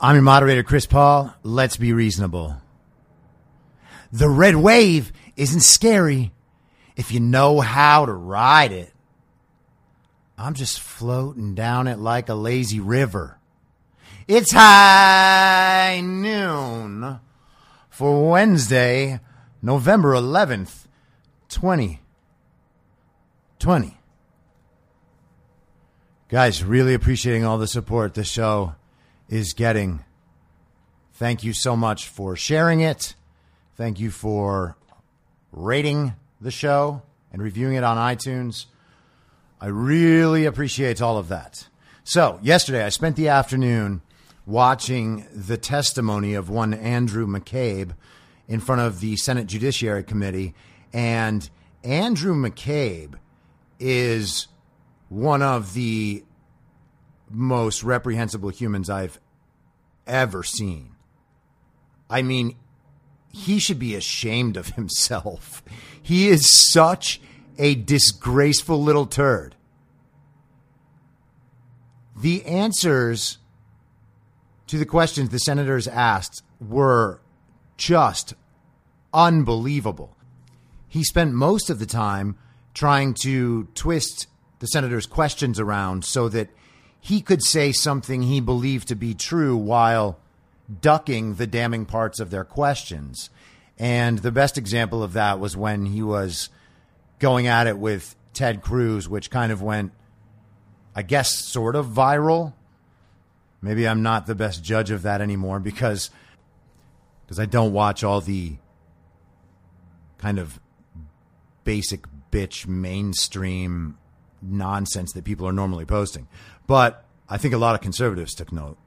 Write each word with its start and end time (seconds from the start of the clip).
I'm 0.00 0.14
your 0.14 0.22
moderator, 0.22 0.62
Chris 0.62 0.86
Paul. 0.86 1.34
Let's 1.42 1.76
be 1.76 1.92
reasonable. 1.92 2.56
The 4.12 4.28
red 4.28 4.54
wave 4.56 5.12
isn't 5.36 5.62
scary 5.62 6.32
if 6.96 7.12
you 7.12 7.20
know 7.20 7.60
how 7.60 8.06
to 8.06 8.12
ride 8.12 8.72
it. 8.72 8.92
I'm 10.36 10.54
just 10.54 10.80
floating 10.80 11.54
down 11.56 11.88
it 11.88 11.98
like 11.98 12.28
a 12.28 12.34
lazy 12.34 12.78
river. 12.78 13.40
It's 14.28 14.52
high 14.52 16.00
noon 16.00 17.18
for 17.88 18.30
Wednesday, 18.30 19.18
November 19.60 20.14
11th, 20.14 20.86
2020. 21.48 23.97
Guys, 26.28 26.62
really 26.62 26.92
appreciating 26.92 27.46
all 27.46 27.56
the 27.56 27.66
support 27.66 28.12
the 28.12 28.22
show 28.22 28.74
is 29.30 29.54
getting. 29.54 30.04
Thank 31.14 31.42
you 31.42 31.54
so 31.54 31.74
much 31.74 32.06
for 32.06 32.36
sharing 32.36 32.80
it. 32.80 33.14
Thank 33.76 33.98
you 33.98 34.10
for 34.10 34.76
rating 35.52 36.12
the 36.38 36.50
show 36.50 37.00
and 37.32 37.40
reviewing 37.40 37.76
it 37.76 37.82
on 37.82 37.96
iTunes. 37.96 38.66
I 39.58 39.68
really 39.68 40.44
appreciate 40.44 41.00
all 41.00 41.16
of 41.16 41.28
that. 41.28 41.66
So, 42.04 42.38
yesterday 42.42 42.84
I 42.84 42.90
spent 42.90 43.16
the 43.16 43.28
afternoon 43.28 44.02
watching 44.44 45.26
the 45.32 45.56
testimony 45.56 46.34
of 46.34 46.50
one 46.50 46.74
Andrew 46.74 47.26
McCabe 47.26 47.94
in 48.46 48.60
front 48.60 48.82
of 48.82 49.00
the 49.00 49.16
Senate 49.16 49.46
Judiciary 49.46 50.04
Committee. 50.04 50.54
And 50.92 51.48
Andrew 51.82 52.34
McCabe 52.34 53.14
is 53.80 54.48
one 55.08 55.42
of 55.42 55.74
the 55.74 56.22
most 57.30 57.82
reprehensible 57.82 58.50
humans 58.50 58.88
I've 58.88 59.20
ever 60.06 60.42
seen. 60.42 60.96
I 62.10 62.22
mean, 62.22 62.56
he 63.32 63.58
should 63.58 63.78
be 63.78 63.94
ashamed 63.94 64.56
of 64.56 64.68
himself. 64.76 65.62
He 66.02 66.28
is 66.28 66.72
such 66.72 67.20
a 67.58 67.74
disgraceful 67.74 68.82
little 68.82 69.06
turd. 69.06 69.54
The 72.16 72.44
answers 72.46 73.38
to 74.66 74.78
the 74.78 74.86
questions 74.86 75.30
the 75.30 75.38
senators 75.38 75.86
asked 75.86 76.42
were 76.60 77.20
just 77.76 78.34
unbelievable. 79.14 80.16
He 80.88 81.04
spent 81.04 81.32
most 81.32 81.70
of 81.70 81.78
the 81.78 81.86
time 81.86 82.36
trying 82.74 83.14
to 83.22 83.64
twist 83.74 84.26
the 84.58 84.66
senator's 84.66 85.06
questions 85.06 85.60
around 85.60 86.04
so 86.04 86.28
that 86.28 86.48
he 87.00 87.20
could 87.20 87.42
say 87.42 87.72
something 87.72 88.22
he 88.22 88.40
believed 88.40 88.88
to 88.88 88.94
be 88.94 89.14
true 89.14 89.56
while 89.56 90.18
ducking 90.80 91.34
the 91.34 91.46
damning 91.46 91.86
parts 91.86 92.20
of 92.20 92.30
their 92.30 92.44
questions. 92.44 93.30
And 93.78 94.18
the 94.18 94.32
best 94.32 94.58
example 94.58 95.02
of 95.02 95.12
that 95.12 95.38
was 95.38 95.56
when 95.56 95.86
he 95.86 96.02
was 96.02 96.48
going 97.18 97.46
at 97.46 97.66
it 97.66 97.78
with 97.78 98.16
Ted 98.32 98.62
Cruz, 98.62 99.08
which 99.08 99.30
kind 99.30 99.52
of 99.52 99.62
went, 99.62 99.92
I 100.94 101.02
guess, 101.02 101.34
sort 101.44 101.76
of 101.76 101.86
viral. 101.86 102.54
Maybe 103.62 103.86
I'm 103.86 104.02
not 104.02 104.26
the 104.26 104.34
best 104.34 104.62
judge 104.62 104.90
of 104.90 105.02
that 105.02 105.20
anymore 105.20 105.60
because 105.60 106.10
because 107.24 107.38
I 107.38 107.46
don't 107.46 107.72
watch 107.72 108.02
all 108.02 108.20
the 108.20 108.56
kind 110.16 110.38
of 110.38 110.58
basic 111.64 112.06
bitch 112.30 112.66
mainstream 112.66 113.97
nonsense 114.42 115.12
that 115.12 115.24
people 115.24 115.46
are 115.46 115.52
normally 115.52 115.84
posting. 115.84 116.28
But 116.66 117.04
I 117.28 117.36
think 117.38 117.54
a 117.54 117.58
lot 117.58 117.74
of 117.74 117.80
conservatives 117.80 118.34
took 118.34 118.52
note. 118.52 118.78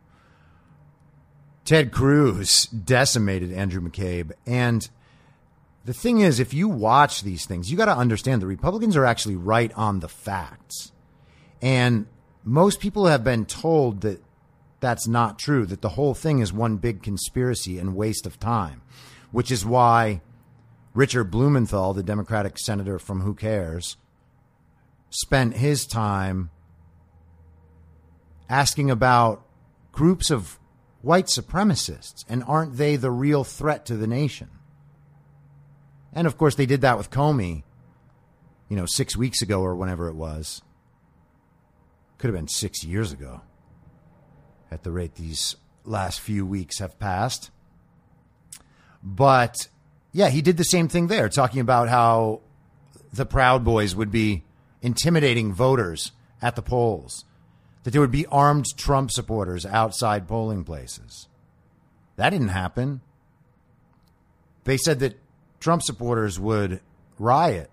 Ted 1.66 1.92
Cruz 1.92 2.66
decimated 2.66 3.52
Andrew 3.52 3.82
McCabe. 3.82 4.32
And 4.46 4.90
the 5.86 5.94
thing 5.94 6.20
is, 6.20 6.40
if 6.40 6.54
you 6.54 6.68
watch 6.68 7.22
these 7.22 7.46
things, 7.46 7.72
you 7.72 7.78
got 7.78 7.86
to 7.86 7.96
understand 7.96 8.42
the 8.42 8.48
Republicans 8.48 8.98
are 8.98 9.06
actually 9.06 9.36
right 9.36 9.72
on 9.76 10.00
the 10.00 10.10
facts. 10.10 10.92
And 11.62 12.08
most 12.44 12.80
people 12.80 13.06
have 13.06 13.24
been 13.24 13.46
told 13.46 14.02
that 14.02 14.24
that's 14.80 15.08
not 15.08 15.38
true, 15.38 15.66
that 15.68 15.82
the 15.82 15.90
whole 15.90 16.16
thing 16.16 16.40
is 16.40 16.52
one 16.52 16.78
big 16.78 17.04
conspiracy 17.04 17.78
and 17.78 17.96
waste 17.96 18.26
of 18.26 18.40
time, 18.40 18.82
which 19.32 19.52
is 19.52 19.64
why 19.64 20.22
Richard 20.94 21.26
Blumenthal, 21.26 21.94
the 21.94 22.04
Democratic 22.04 22.58
senator 22.58 22.98
from 22.98 23.22
Who 23.22 23.36
Cares, 23.36 23.98
spent 25.12 25.56
his 25.58 25.86
time 25.86 26.50
asking 28.50 28.90
about 28.90 29.46
groups 29.92 30.32
of 30.32 30.58
white 31.02 31.26
supremacists 31.26 32.26
and 32.28 32.44
aren't 32.46 32.78
they 32.78 32.96
the 32.96 33.12
real 33.12 33.44
threat 33.44 33.86
to 33.86 33.96
the 33.96 34.08
nation? 34.08 34.50
And 36.14 36.26
of 36.26 36.38
course, 36.38 36.56
they 36.56 36.66
did 36.66 36.82
that 36.82 36.98
with 36.98 37.12
Comey, 37.12 37.64
you 38.68 38.76
know, 38.76 38.86
six 38.86 39.16
weeks 39.16 39.42
ago 39.42 39.62
or 39.62 39.76
whenever 39.76 40.08
it 40.08 40.16
was. 40.16 40.62
Could 42.18 42.28
have 42.28 42.36
been 42.36 42.48
six 42.48 42.84
years 42.84 43.12
ago 43.12 43.42
at 44.72 44.84
the 44.84 44.92
rate 44.92 45.16
these 45.16 45.56
last 45.84 46.20
few 46.20 46.46
weeks 46.46 46.80
have 46.80 47.00
passed. 47.00 47.52
But 49.04 49.68
yeah, 50.12 50.30
he 50.30 50.42
did 50.42 50.58
the 50.58 50.64
same 50.64 50.88
thing 50.88 51.08
there, 51.08 51.30
talking 51.30 51.60
about 51.62 51.90
how 51.90 52.42
the 53.14 53.26
Proud 53.26 53.64
Boys 53.64 53.96
would 53.96 54.12
be 54.12 54.44
intimidating 54.82 55.54
voters 55.54 56.12
at 56.42 56.56
the 56.56 56.62
polls, 56.62 57.26
that 57.84 57.92
there 57.92 58.02
would 58.02 58.12
be 58.12 58.26
armed 58.28 58.66
Trump 58.78 59.12
supporters 59.12 59.66
outside 59.66 60.28
polling 60.28 60.64
places. 60.64 61.28
That 62.16 62.32
didn't 62.32 62.50
happen. 62.50 63.02
They 64.64 64.78
said 64.78 65.00
that 65.00 65.20
Trump 65.60 65.82
supporters 65.84 66.40
would 66.40 66.82
riot 67.18 67.70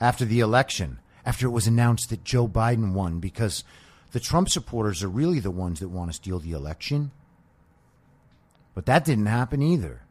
after 0.00 0.24
the 0.24 0.40
election, 0.40 0.98
after 1.24 1.46
it 1.46 1.50
was 1.50 1.66
announced 1.66 2.10
that 2.10 2.24
Joe 2.24 2.48
Biden 2.48 2.92
won, 2.92 3.20
because 3.20 3.64
the 4.12 4.20
Trump 4.20 4.48
supporters 4.48 5.02
are 5.02 5.08
really 5.08 5.40
the 5.40 5.50
ones 5.50 5.80
that 5.80 5.88
want 5.88 6.10
to 6.10 6.14
steal 6.14 6.38
the 6.38 6.52
election. 6.52 7.10
But 8.74 8.86
that 8.86 9.04
didn't 9.04 9.26
happen 9.26 9.62
either, 9.62 10.02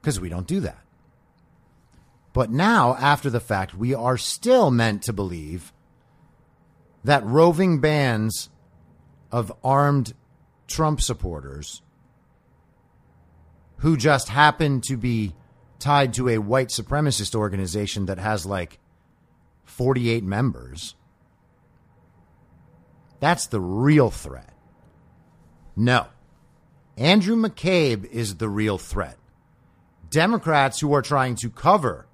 because 0.00 0.20
we 0.20 0.28
don't 0.28 0.46
do 0.46 0.60
that. 0.60 0.84
But 2.32 2.50
now, 2.50 2.94
after 2.94 3.28
the 3.28 3.40
fact, 3.40 3.74
we 3.74 3.94
are 3.94 4.16
still 4.16 4.70
meant 4.70 5.02
to 5.04 5.12
believe 5.12 5.72
that 7.02 7.24
roving 7.24 7.80
bands 7.80 8.50
of 9.32 9.52
armed 9.64 10.14
Trump 10.66 11.00
supporters 11.00 11.82
who 13.78 13.96
just 13.96 14.28
happen 14.28 14.80
to 14.82 14.96
be 14.96 15.34
tied 15.78 16.12
to 16.14 16.28
a 16.28 16.38
white 16.38 16.68
supremacist 16.68 17.34
organization 17.34 18.06
that 18.06 18.18
has 18.18 18.44
like 18.44 18.78
48 19.64 20.22
members. 20.22 20.94
That's 23.18 23.46
the 23.46 23.60
real 23.60 24.10
threat. 24.10 24.52
No. 25.74 26.06
Andrew 26.96 27.36
McCabe 27.36 28.04
is 28.10 28.36
the 28.36 28.48
real 28.48 28.76
threat. 28.76 29.16
Democrats 30.10 30.80
who 30.80 30.92
are 30.92 31.02
trying 31.02 31.34
to 31.36 31.48
cover 31.48 32.06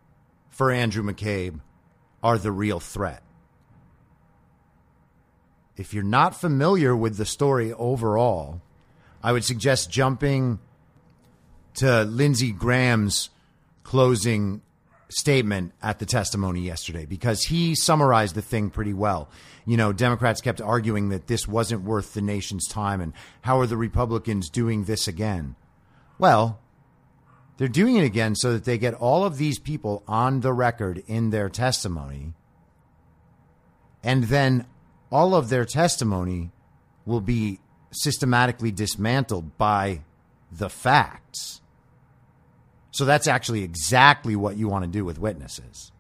for 0.56 0.70
Andrew 0.70 1.02
McCabe 1.02 1.60
are 2.22 2.38
the 2.38 2.50
real 2.50 2.80
threat. 2.80 3.22
If 5.76 5.92
you're 5.92 6.02
not 6.02 6.40
familiar 6.40 6.96
with 6.96 7.18
the 7.18 7.26
story 7.26 7.74
overall, 7.74 8.62
I 9.22 9.32
would 9.32 9.44
suggest 9.44 9.90
jumping 9.90 10.58
to 11.74 12.04
Lindsey 12.04 12.52
Graham's 12.52 13.28
closing 13.82 14.62
statement 15.10 15.72
at 15.82 15.98
the 15.98 16.06
testimony 16.06 16.62
yesterday 16.62 17.04
because 17.04 17.42
he 17.42 17.74
summarized 17.74 18.34
the 18.34 18.42
thing 18.42 18.70
pretty 18.70 18.94
well. 18.94 19.28
You 19.66 19.76
know, 19.76 19.92
Democrats 19.92 20.40
kept 20.40 20.62
arguing 20.62 21.10
that 21.10 21.26
this 21.26 21.46
wasn't 21.46 21.82
worth 21.82 22.14
the 22.14 22.22
nation's 22.22 22.66
time 22.66 23.02
and 23.02 23.12
how 23.42 23.60
are 23.60 23.66
the 23.66 23.76
Republicans 23.76 24.48
doing 24.48 24.84
this 24.84 25.06
again? 25.06 25.54
Well, 26.18 26.60
they're 27.56 27.68
doing 27.68 27.96
it 27.96 28.04
again 28.04 28.34
so 28.34 28.52
that 28.52 28.64
they 28.64 28.78
get 28.78 28.94
all 28.94 29.24
of 29.24 29.38
these 29.38 29.58
people 29.58 30.02
on 30.06 30.40
the 30.40 30.52
record 30.52 31.02
in 31.06 31.30
their 31.30 31.48
testimony. 31.48 32.34
And 34.02 34.24
then 34.24 34.66
all 35.10 35.34
of 35.34 35.48
their 35.48 35.64
testimony 35.64 36.52
will 37.04 37.20
be 37.20 37.60
systematically 37.90 38.70
dismantled 38.70 39.56
by 39.56 40.02
the 40.52 40.68
facts. 40.68 41.62
So 42.90 43.04
that's 43.04 43.26
actually 43.26 43.62
exactly 43.62 44.36
what 44.36 44.56
you 44.56 44.68
want 44.68 44.84
to 44.84 44.90
do 44.90 45.04
with 45.04 45.18
witnesses. 45.18 45.92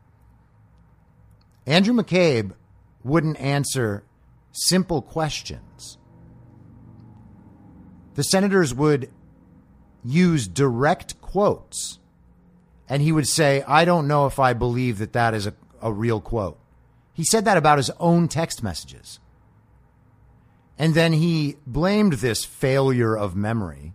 Andrew 1.66 1.94
McCabe 1.94 2.52
wouldn't 3.02 3.40
answer 3.40 4.04
simple 4.52 5.02
questions. 5.02 5.98
The 8.14 8.22
senators 8.22 8.74
would 8.74 9.10
use 10.04 10.48
direct 10.48 11.20
quotes, 11.36 11.98
and 12.88 13.02
he 13.02 13.12
would 13.12 13.28
say, 13.28 13.62
I 13.68 13.84
don't 13.84 14.08
know 14.08 14.24
if 14.24 14.38
I 14.38 14.54
believe 14.54 14.96
that 14.96 15.12
that 15.12 15.34
is 15.34 15.46
a, 15.46 15.52
a 15.82 15.92
real 15.92 16.18
quote. 16.18 16.58
He 17.12 17.24
said 17.24 17.44
that 17.44 17.58
about 17.58 17.76
his 17.76 17.90
own 18.00 18.26
text 18.26 18.62
messages. 18.62 19.20
And 20.78 20.94
then 20.94 21.12
he 21.12 21.56
blamed 21.66 22.14
this 22.14 22.46
failure 22.46 23.14
of 23.14 23.36
memory 23.36 23.92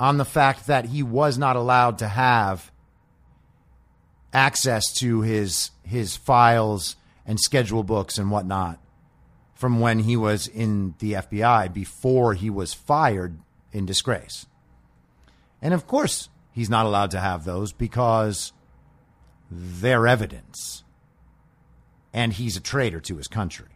on 0.00 0.16
the 0.16 0.24
fact 0.24 0.66
that 0.66 0.86
he 0.86 1.04
was 1.04 1.38
not 1.38 1.54
allowed 1.54 1.98
to 1.98 2.08
have 2.08 2.72
access 4.32 4.92
to 4.94 5.20
his 5.20 5.70
his 5.84 6.16
files 6.16 6.96
and 7.24 7.38
schedule 7.38 7.84
books 7.84 8.18
and 8.18 8.32
whatnot 8.32 8.80
from 9.54 9.78
when 9.78 10.00
he 10.00 10.16
was 10.16 10.48
in 10.48 10.96
the 10.98 11.12
FBI 11.12 11.72
before 11.72 12.34
he 12.34 12.50
was 12.50 12.74
fired 12.74 13.38
in 13.70 13.86
disgrace. 13.86 14.46
And 15.64 15.72
of 15.72 15.86
course, 15.86 16.28
he's 16.52 16.68
not 16.68 16.84
allowed 16.84 17.10
to 17.12 17.20
have 17.20 17.44
those 17.44 17.72
because 17.72 18.52
they're 19.50 20.06
evidence. 20.06 20.84
And 22.12 22.34
he's 22.34 22.58
a 22.58 22.60
traitor 22.60 23.00
to 23.00 23.16
his 23.16 23.28
country. 23.28 23.68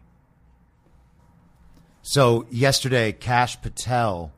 So, 2.03 2.47
yesterday, 2.51 3.13
Kash 3.13 3.61
Patel 3.61 4.33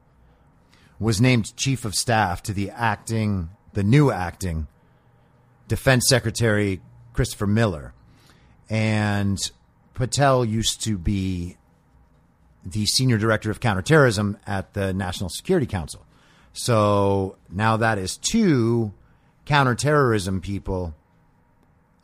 was 1.00 1.20
named 1.20 1.56
chief 1.56 1.84
of 1.84 1.94
staff 1.94 2.42
to 2.44 2.52
the 2.52 2.70
acting, 2.70 3.50
the 3.72 3.82
new 3.82 4.10
acting 4.12 4.68
Defense 5.66 6.06
Secretary 6.08 6.80
Christopher 7.12 7.46
Miller. 7.46 7.94
And 8.68 9.38
Patel 9.94 10.44
used 10.44 10.82
to 10.84 10.96
be 10.96 11.56
the 12.64 12.86
senior 12.86 13.18
director 13.18 13.50
of 13.50 13.58
counterterrorism 13.58 14.38
at 14.46 14.74
the 14.74 14.92
National 14.92 15.28
Security 15.28 15.66
Council. 15.66 16.06
So 16.52 17.36
now 17.50 17.76
that 17.76 17.98
is 17.98 18.16
two 18.16 18.92
counterterrorism 19.44 20.40
people 20.40 20.94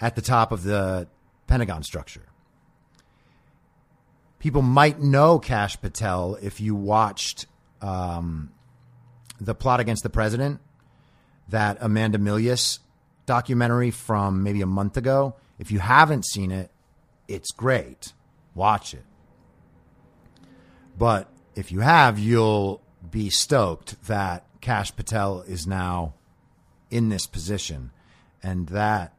at 0.00 0.14
the 0.14 0.22
top 0.22 0.52
of 0.52 0.62
the 0.62 1.08
Pentagon 1.46 1.82
structure. 1.82 2.26
People 4.38 4.62
might 4.62 5.00
know 5.00 5.38
Kash 5.38 5.80
Patel 5.80 6.36
if 6.40 6.60
you 6.60 6.74
watched 6.74 7.46
um, 7.80 8.52
the 9.40 9.54
plot 9.54 9.80
against 9.80 10.02
the 10.02 10.10
president, 10.10 10.60
that 11.48 11.78
Amanda 11.80 12.18
Milius 12.18 12.80
documentary 13.24 13.90
from 13.90 14.42
maybe 14.42 14.62
a 14.62 14.66
month 14.66 14.96
ago. 14.96 15.34
If 15.58 15.70
you 15.70 15.78
haven't 15.78 16.26
seen 16.26 16.50
it, 16.50 16.70
it's 17.28 17.50
great. 17.50 18.12
Watch 18.54 18.94
it. 18.94 19.04
But 20.98 21.28
if 21.54 21.72
you 21.72 21.80
have, 21.80 22.18
you'll 22.18 22.80
be 23.10 23.30
stoked 23.30 24.02
that 24.06 24.44
Kash 24.60 24.94
Patel 24.94 25.42
is 25.42 25.66
now 25.66 26.14
in 26.90 27.08
this 27.08 27.26
position. 27.26 27.90
And 28.42 28.68
that 28.68 29.14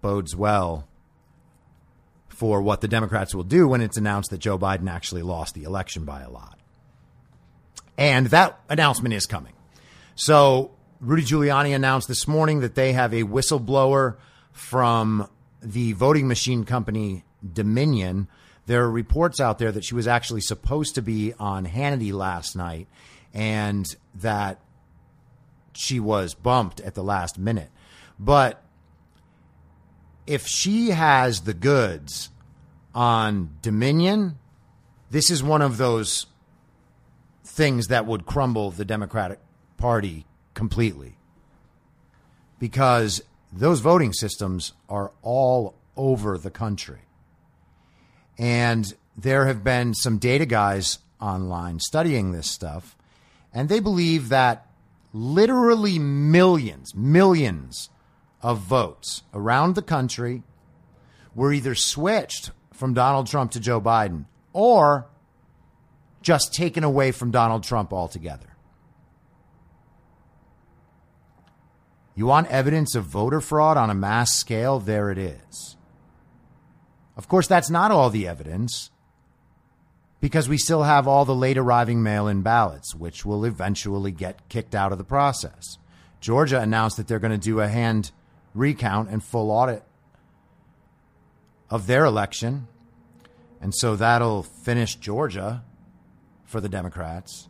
bodes 0.00 0.34
well 0.34 0.88
for 2.28 2.60
what 2.60 2.80
the 2.80 2.88
Democrats 2.88 3.34
will 3.34 3.44
do 3.44 3.66
when 3.66 3.80
it's 3.80 3.96
announced 3.96 4.30
that 4.30 4.38
Joe 4.38 4.58
Biden 4.58 4.90
actually 4.90 5.22
lost 5.22 5.54
the 5.54 5.64
election 5.64 6.04
by 6.04 6.20
a 6.20 6.30
lot. 6.30 6.58
And 7.96 8.26
that 8.26 8.60
announcement 8.68 9.14
is 9.14 9.26
coming. 9.26 9.54
So 10.14 10.72
Rudy 11.00 11.22
Giuliani 11.22 11.74
announced 11.74 12.08
this 12.08 12.28
morning 12.28 12.60
that 12.60 12.74
they 12.74 12.92
have 12.92 13.14
a 13.14 13.22
whistleblower 13.22 14.16
from 14.52 15.28
the 15.62 15.92
voting 15.92 16.28
machine 16.28 16.64
company 16.64 17.24
Dominion. 17.52 18.28
There 18.66 18.82
are 18.82 18.90
reports 18.90 19.40
out 19.40 19.58
there 19.58 19.72
that 19.72 19.84
she 19.84 19.94
was 19.94 20.08
actually 20.08 20.40
supposed 20.40 20.96
to 20.96 21.02
be 21.02 21.32
on 21.38 21.66
Hannity 21.66 22.12
last 22.12 22.56
night 22.56 22.88
and 23.32 23.86
that 24.16 24.60
she 25.72 26.00
was 26.00 26.34
bumped 26.34 26.80
at 26.80 26.94
the 26.94 27.04
last 27.04 27.38
minute. 27.38 27.70
But 28.18 28.62
if 30.26 30.46
she 30.46 30.90
has 30.90 31.42
the 31.42 31.54
goods 31.54 32.30
on 32.94 33.50
Dominion, 33.62 34.38
this 35.10 35.30
is 35.30 35.42
one 35.42 35.62
of 35.62 35.76
those 35.76 36.26
things 37.44 37.86
that 37.88 38.06
would 38.06 38.26
crumble 38.26 38.70
the 38.70 38.84
Democratic 38.84 39.38
Party 39.76 40.26
completely. 40.54 41.16
Because 42.58 43.22
those 43.52 43.80
voting 43.80 44.12
systems 44.12 44.72
are 44.88 45.12
all 45.22 45.74
over 45.96 46.36
the 46.36 46.50
country. 46.50 47.05
And 48.38 48.92
there 49.16 49.46
have 49.46 49.64
been 49.64 49.94
some 49.94 50.18
data 50.18 50.46
guys 50.46 50.98
online 51.20 51.80
studying 51.80 52.32
this 52.32 52.50
stuff, 52.50 52.96
and 53.52 53.68
they 53.68 53.80
believe 53.80 54.28
that 54.28 54.66
literally 55.12 55.98
millions, 55.98 56.94
millions 56.94 57.88
of 58.42 58.58
votes 58.58 59.22
around 59.32 59.74
the 59.74 59.82
country 59.82 60.42
were 61.34 61.52
either 61.52 61.74
switched 61.74 62.50
from 62.72 62.92
Donald 62.94 63.26
Trump 63.26 63.50
to 63.52 63.60
Joe 63.60 63.80
Biden 63.80 64.26
or 64.52 65.06
just 66.20 66.52
taken 66.52 66.84
away 66.84 67.12
from 67.12 67.30
Donald 67.30 67.62
Trump 67.62 67.92
altogether. 67.92 68.56
You 72.14 72.26
want 72.26 72.48
evidence 72.48 72.94
of 72.94 73.04
voter 73.04 73.40
fraud 73.40 73.76
on 73.76 73.90
a 73.90 73.94
mass 73.94 74.34
scale? 74.34 74.80
There 74.80 75.10
it 75.10 75.18
is. 75.18 75.75
Of 77.16 77.28
course, 77.28 77.46
that's 77.46 77.70
not 77.70 77.90
all 77.90 78.10
the 78.10 78.28
evidence 78.28 78.90
because 80.20 80.48
we 80.48 80.58
still 80.58 80.82
have 80.82 81.06
all 81.06 81.24
the 81.24 81.34
late 81.34 81.58
arriving 81.58 82.02
mail 82.02 82.28
in 82.28 82.42
ballots, 82.42 82.94
which 82.94 83.24
will 83.24 83.44
eventually 83.44 84.12
get 84.12 84.48
kicked 84.48 84.74
out 84.74 84.92
of 84.92 84.98
the 84.98 85.04
process. 85.04 85.78
Georgia 86.20 86.60
announced 86.60 86.96
that 86.96 87.06
they're 87.06 87.18
going 87.18 87.38
to 87.38 87.38
do 87.38 87.60
a 87.60 87.68
hand 87.68 88.10
recount 88.54 89.10
and 89.10 89.22
full 89.22 89.50
audit 89.50 89.82
of 91.70 91.86
their 91.86 92.04
election. 92.04 92.66
And 93.60 93.74
so 93.74 93.96
that'll 93.96 94.42
finish 94.42 94.96
Georgia 94.96 95.62
for 96.44 96.60
the 96.60 96.68
Democrats. 96.68 97.48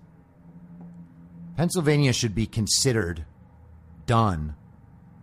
Pennsylvania 1.57 2.13
should 2.13 2.35
be 2.35 2.47
considered 2.47 3.25
done 4.05 4.55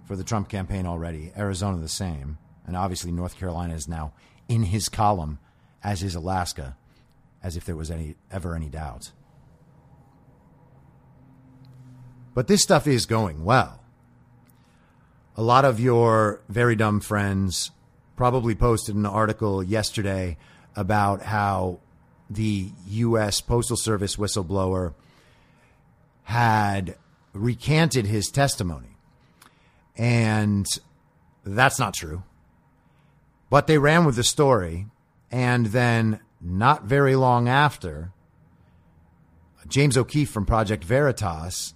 for 0.06 0.16
the 0.16 0.24
Trump 0.24 0.50
campaign 0.50 0.86
already. 0.86 1.32
Arizona, 1.38 1.78
the 1.78 1.88
same. 1.88 2.38
And 2.66 2.76
obviously, 2.76 3.12
North 3.12 3.38
Carolina 3.38 3.74
is 3.74 3.88
now 3.88 4.14
in 4.54 4.64
his 4.64 4.88
column, 4.88 5.40
as 5.84 6.04
is 6.04 6.14
Alaska, 6.14 6.78
as 7.42 7.58
if 7.58 7.66
there 7.66 7.76
was 7.76 7.90
any 7.90 8.16
ever 8.30 8.56
any 8.56 8.70
doubt. 8.70 9.12
But 12.36 12.48
this 12.48 12.62
stuff 12.62 12.86
is 12.86 13.08
going 13.08 13.44
well. 13.44 13.82
A 15.36 15.42
lot 15.42 15.66
of 15.66 15.80
your 15.80 16.42
very 16.50 16.76
dumb 16.76 17.00
friends 17.00 17.72
probably 18.16 18.54
posted 18.54 18.94
an 18.96 19.08
article 19.08 19.64
yesterday 19.64 20.38
about 20.76 21.24
how 21.24 21.80
the 22.30 22.70
U.S. 22.90 23.42
Postal 23.42 23.78
Service 23.78 24.18
whistleblower 24.18 24.94
had 26.24 26.96
recanted 27.34 28.06
his 28.06 28.30
testimony. 28.30 28.98
And 29.98 30.68
that's 31.44 31.80
not 31.80 31.96
true. 31.96 32.22
But 33.54 33.68
they 33.68 33.78
ran 33.78 34.04
with 34.04 34.16
the 34.16 34.24
story. 34.24 34.88
And 35.30 35.68
then, 35.68 36.22
not 36.42 36.86
very 36.86 37.16
long 37.16 37.48
after, 37.48 38.12
James 39.68 39.96
O'Keefe 39.96 40.32
from 40.32 40.48
Project 40.48 40.84
Veritas 40.84 41.76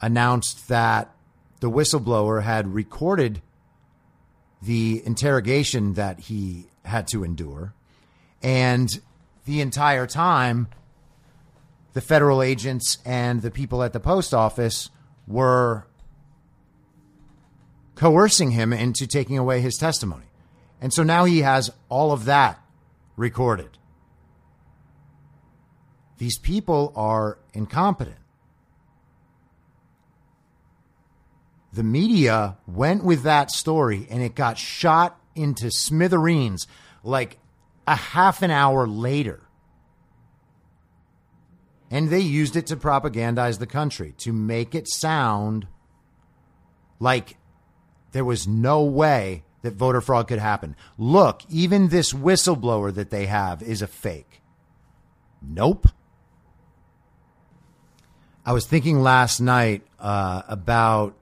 announced 0.00 0.68
that 0.68 1.12
the 1.58 1.68
whistleblower 1.68 2.44
had 2.44 2.72
recorded 2.72 3.42
the 4.62 5.02
interrogation 5.04 5.94
that 5.94 6.20
he 6.20 6.68
had 6.84 7.08
to 7.08 7.24
endure. 7.24 7.74
And 8.40 8.88
the 9.44 9.62
entire 9.62 10.06
time, 10.06 10.68
the 11.94 12.00
federal 12.00 12.40
agents 12.42 12.98
and 13.04 13.42
the 13.42 13.50
people 13.50 13.82
at 13.82 13.92
the 13.92 13.98
post 13.98 14.32
office 14.32 14.90
were 15.26 15.88
coercing 17.96 18.52
him 18.52 18.72
into 18.72 19.08
taking 19.08 19.36
away 19.36 19.60
his 19.60 19.76
testimony. 19.78 20.25
And 20.80 20.92
so 20.92 21.02
now 21.02 21.24
he 21.24 21.40
has 21.40 21.70
all 21.88 22.12
of 22.12 22.26
that 22.26 22.60
recorded. 23.16 23.78
These 26.18 26.38
people 26.38 26.92
are 26.96 27.38
incompetent. 27.52 28.18
The 31.72 31.82
media 31.82 32.56
went 32.66 33.04
with 33.04 33.22
that 33.22 33.50
story 33.50 34.06
and 34.10 34.22
it 34.22 34.34
got 34.34 34.56
shot 34.56 35.20
into 35.34 35.70
smithereens 35.70 36.66
like 37.02 37.38
a 37.86 37.96
half 37.96 38.42
an 38.42 38.50
hour 38.50 38.86
later. 38.86 39.42
And 41.90 42.08
they 42.08 42.20
used 42.20 42.56
it 42.56 42.66
to 42.68 42.76
propagandize 42.76 43.58
the 43.58 43.66
country, 43.66 44.14
to 44.18 44.32
make 44.32 44.74
it 44.74 44.88
sound 44.88 45.66
like 46.98 47.36
there 48.12 48.24
was 48.24 48.48
no 48.48 48.82
way 48.82 49.44
that 49.66 49.74
voter 49.74 50.00
fraud 50.00 50.28
could 50.28 50.38
happen. 50.38 50.76
Look, 50.96 51.42
even 51.50 51.88
this 51.88 52.12
whistleblower 52.12 52.94
that 52.94 53.10
they 53.10 53.26
have 53.26 53.62
is 53.62 53.82
a 53.82 53.86
fake. 53.86 54.40
Nope. 55.42 55.88
I 58.44 58.52
was 58.52 58.64
thinking 58.64 59.00
last 59.00 59.40
night 59.40 59.82
uh, 59.98 60.42
about 60.46 61.16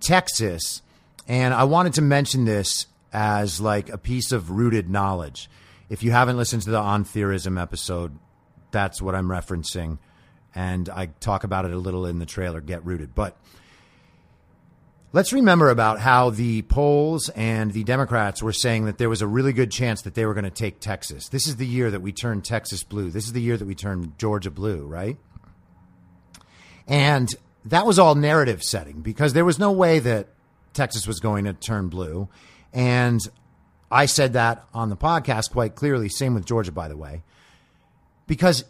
Texas, 0.00 0.80
and 1.28 1.52
I 1.52 1.64
wanted 1.64 1.94
to 1.94 2.02
mention 2.02 2.46
this 2.46 2.86
as 3.12 3.60
like 3.60 3.90
a 3.90 3.98
piece 3.98 4.32
of 4.32 4.50
rooted 4.50 4.88
knowledge. 4.88 5.50
If 5.90 6.02
you 6.02 6.12
haven't 6.12 6.38
listened 6.38 6.62
to 6.62 6.70
the 6.70 6.78
On 6.78 7.04
Theorism 7.04 7.60
episode, 7.60 8.18
that's 8.70 9.02
what 9.02 9.14
I'm 9.14 9.28
referencing. 9.28 9.98
And 10.54 10.88
I 10.88 11.06
talk 11.20 11.44
about 11.44 11.66
it 11.66 11.72
a 11.72 11.78
little 11.78 12.06
in 12.06 12.20
the 12.20 12.26
trailer, 12.26 12.60
Get 12.62 12.84
Rooted. 12.86 13.14
But 13.14 13.36
let's 15.12 15.32
remember 15.32 15.70
about 15.70 16.00
how 16.00 16.30
the 16.30 16.62
polls 16.62 17.28
and 17.30 17.72
the 17.72 17.84
Democrats 17.84 18.42
were 18.42 18.52
saying 18.52 18.84
that 18.84 18.98
there 18.98 19.08
was 19.08 19.22
a 19.22 19.26
really 19.26 19.52
good 19.52 19.70
chance 19.70 20.02
that 20.02 20.14
they 20.14 20.24
were 20.24 20.34
going 20.34 20.44
to 20.44 20.50
take 20.50 20.80
Texas. 20.80 21.28
This 21.28 21.46
is 21.46 21.56
the 21.56 21.66
year 21.66 21.90
that 21.90 22.00
we 22.00 22.12
turned 22.12 22.44
Texas 22.44 22.84
blue. 22.84 23.10
This 23.10 23.26
is 23.26 23.32
the 23.32 23.42
year 23.42 23.56
that 23.56 23.66
we 23.66 23.74
turned 23.74 24.18
Georgia 24.18 24.50
blue, 24.50 24.86
right? 24.86 25.16
And 26.86 27.32
that 27.64 27.86
was 27.86 27.98
all 27.98 28.14
narrative 28.14 28.62
setting 28.62 29.00
because 29.00 29.32
there 29.32 29.44
was 29.44 29.58
no 29.58 29.72
way 29.72 29.98
that 29.98 30.28
Texas 30.72 31.06
was 31.06 31.20
going 31.20 31.44
to 31.44 31.52
turn 31.52 31.88
blue. 31.88 32.28
And 32.72 33.20
I 33.90 34.06
said 34.06 34.34
that 34.34 34.64
on 34.72 34.88
the 34.88 34.96
podcast 34.96 35.50
quite 35.50 35.74
clearly. 35.74 36.08
Same 36.08 36.34
with 36.34 36.46
Georgia, 36.46 36.72
by 36.72 36.88
the 36.88 36.96
way. 36.96 37.22
Because 38.26 38.64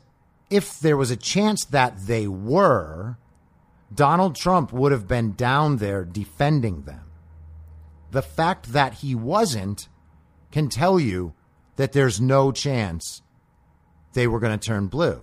if 0.49 0.81
there 0.81 0.97
was 0.97 1.11
a 1.11 1.17
chance 1.17 1.65
that 1.67 2.07
they 2.07 2.27
were, 2.27 3.19
Donald 3.93 4.37
Trump 4.37 4.73
would 4.73 4.93
have 4.93 5.09
been 5.09 5.33
down 5.33 5.79
there 5.79 6.05
defending 6.05 6.83
them. 6.83 7.11
The 8.11 8.23
fact 8.23 8.73
that 8.73 8.95
he 8.95 9.15
wasn't 9.15 9.89
can 10.51 10.69
tell 10.69 10.99
you 10.99 11.35
that 11.77 11.93
there's 11.93 12.21
no 12.21 12.53
chance 12.53 13.23
they 14.13 14.27
were 14.27 14.41
going 14.41 14.59
to 14.59 14.67
turn 14.67 14.87
blue. 14.87 15.23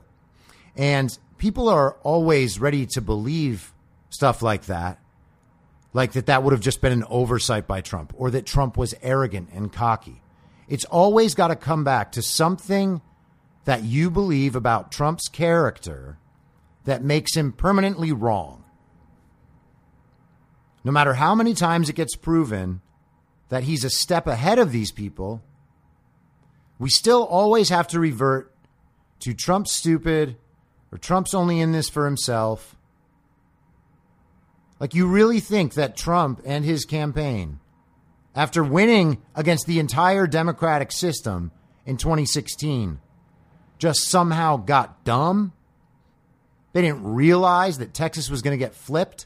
And 0.76 1.18
people 1.38 1.70
are 1.70 1.94
always 2.04 2.60
ready 2.60 2.86
to 2.88 3.02
believe 3.02 3.74
stuff 4.10 4.42
like 4.42 4.66
that, 4.66 5.00
like 5.94 6.14
that 6.14 6.28
that 6.28 6.44
would 6.44 6.54
have 6.54 6.62
just 6.62 6.82
been 6.82 6.94
an 6.94 7.04
oversight 7.10 7.68
by 7.68 7.82
Trump 7.82 8.14
or 8.16 8.32
that 8.32 8.46
Trump 8.46 8.78
was 8.78 8.96
arrogant 9.02 9.50
and 9.54 9.72
cocky. 9.72 10.22
It's 10.68 10.86
always 10.86 11.36
got 11.36 11.48
to 11.48 11.56
come 11.56 11.84
back 11.84 12.14
to 12.14 12.22
something 12.22 13.02
that 13.66 13.84
you 13.84 14.10
believe 14.10 14.56
about 14.56 14.92
Trump's 14.92 15.28
character 15.28 16.18
that 16.86 17.04
makes 17.04 17.36
him 17.36 17.52
permanently 17.52 18.12
wrong. 18.12 18.57
No 20.88 20.94
matter 20.94 21.16
how 21.16 21.36
many 21.36 21.54
times 21.54 21.90
it 21.90 21.98
gets 21.98 22.16
proven 22.16 22.80
that 23.50 23.64
he's 23.64 23.84
a 23.84 23.90
step 23.90 24.26
ahead 24.26 24.58
of 24.58 24.72
these 24.72 24.90
people, 24.90 25.44
we 26.80 26.90
still 26.90 27.26
always 27.26 27.68
have 27.68 27.90
to 27.90 28.00
revert 28.00 28.56
to 29.20 29.34
Trump's 29.34 29.74
stupid 29.74 30.38
or 30.90 30.98
Trump's 30.98 31.34
only 31.34 31.60
in 31.60 31.74
this 31.74 31.90
for 31.90 32.06
himself. 32.06 32.78
Like, 34.80 34.96
you 34.96 35.08
really 35.08 35.42
think 35.42 35.74
that 35.74 35.98
Trump 35.98 36.42
and 36.46 36.64
his 36.64 36.86
campaign, 36.86 37.60
after 38.34 38.64
winning 38.64 39.22
against 39.36 39.68
the 39.68 39.80
entire 39.80 40.26
Democratic 40.26 40.94
system 40.94 41.52
in 41.86 41.98
2016, 41.98 43.02
just 43.78 44.08
somehow 44.08 44.56
got 44.56 45.04
dumb? 45.04 45.52
They 46.72 46.82
didn't 46.82 47.04
realize 47.04 47.80
that 47.80 47.94
Texas 47.94 48.30
was 48.30 48.42
going 48.42 48.58
to 48.58 48.66
get 48.66 48.74
flipped? 48.74 49.26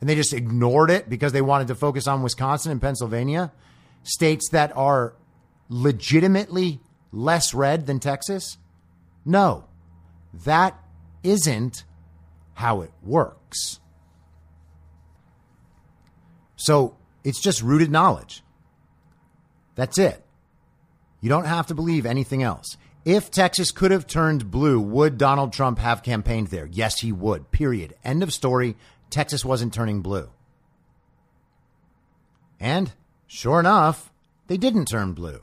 And 0.00 0.08
they 0.08 0.14
just 0.14 0.32
ignored 0.32 0.90
it 0.90 1.08
because 1.08 1.32
they 1.32 1.42
wanted 1.42 1.68
to 1.68 1.74
focus 1.74 2.06
on 2.06 2.22
Wisconsin 2.22 2.72
and 2.72 2.80
Pennsylvania, 2.80 3.52
states 4.04 4.48
that 4.50 4.76
are 4.76 5.14
legitimately 5.68 6.80
less 7.12 7.52
red 7.52 7.86
than 7.86 8.00
Texas? 8.00 8.58
No. 9.24 9.64
That 10.44 10.78
isn't 11.22 11.84
how 12.54 12.82
it 12.82 12.92
works. 13.02 13.80
So 16.56 16.96
it's 17.24 17.40
just 17.40 17.62
rooted 17.62 17.90
knowledge. 17.90 18.42
That's 19.74 19.98
it. 19.98 20.24
You 21.20 21.28
don't 21.28 21.44
have 21.44 21.66
to 21.68 21.74
believe 21.74 22.06
anything 22.06 22.42
else. 22.42 22.76
If 23.04 23.30
Texas 23.30 23.70
could 23.70 23.90
have 23.90 24.06
turned 24.06 24.50
blue, 24.50 24.80
would 24.80 25.18
Donald 25.18 25.52
Trump 25.52 25.78
have 25.78 26.02
campaigned 26.02 26.48
there? 26.48 26.66
Yes, 26.66 27.00
he 27.00 27.12
would. 27.12 27.50
Period. 27.50 27.94
End 28.04 28.22
of 28.22 28.32
story. 28.32 28.76
Texas 29.10 29.44
wasn't 29.44 29.72
turning 29.72 30.00
blue. 30.00 30.30
And 32.60 32.92
sure 33.26 33.60
enough, 33.60 34.12
they 34.46 34.56
didn't 34.56 34.86
turn 34.86 35.12
blue. 35.12 35.42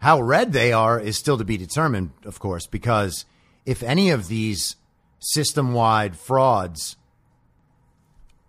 How 0.00 0.20
red 0.20 0.52
they 0.52 0.72
are 0.72 0.98
is 0.98 1.16
still 1.16 1.38
to 1.38 1.44
be 1.44 1.56
determined, 1.56 2.10
of 2.24 2.40
course, 2.40 2.66
because 2.66 3.24
if 3.64 3.82
any 3.82 4.10
of 4.10 4.26
these 4.28 4.76
system 5.20 5.72
wide 5.72 6.16
frauds 6.16 6.96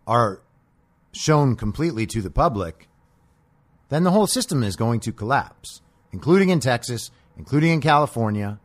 are 0.07 0.41
shown 1.11 1.55
completely 1.55 2.07
to 2.07 2.21
the 2.21 2.31
public, 2.31 2.89
then 3.89 4.03
the 4.03 4.11
whole 4.11 4.25
system 4.25 4.63
is 4.63 4.75
going 4.75 4.99
to 5.01 5.11
collapse, 5.11 5.81
including 6.11 6.49
in 6.49 6.59
Texas, 6.59 7.11
including 7.37 7.71
in 7.71 7.81
California. 7.81 8.59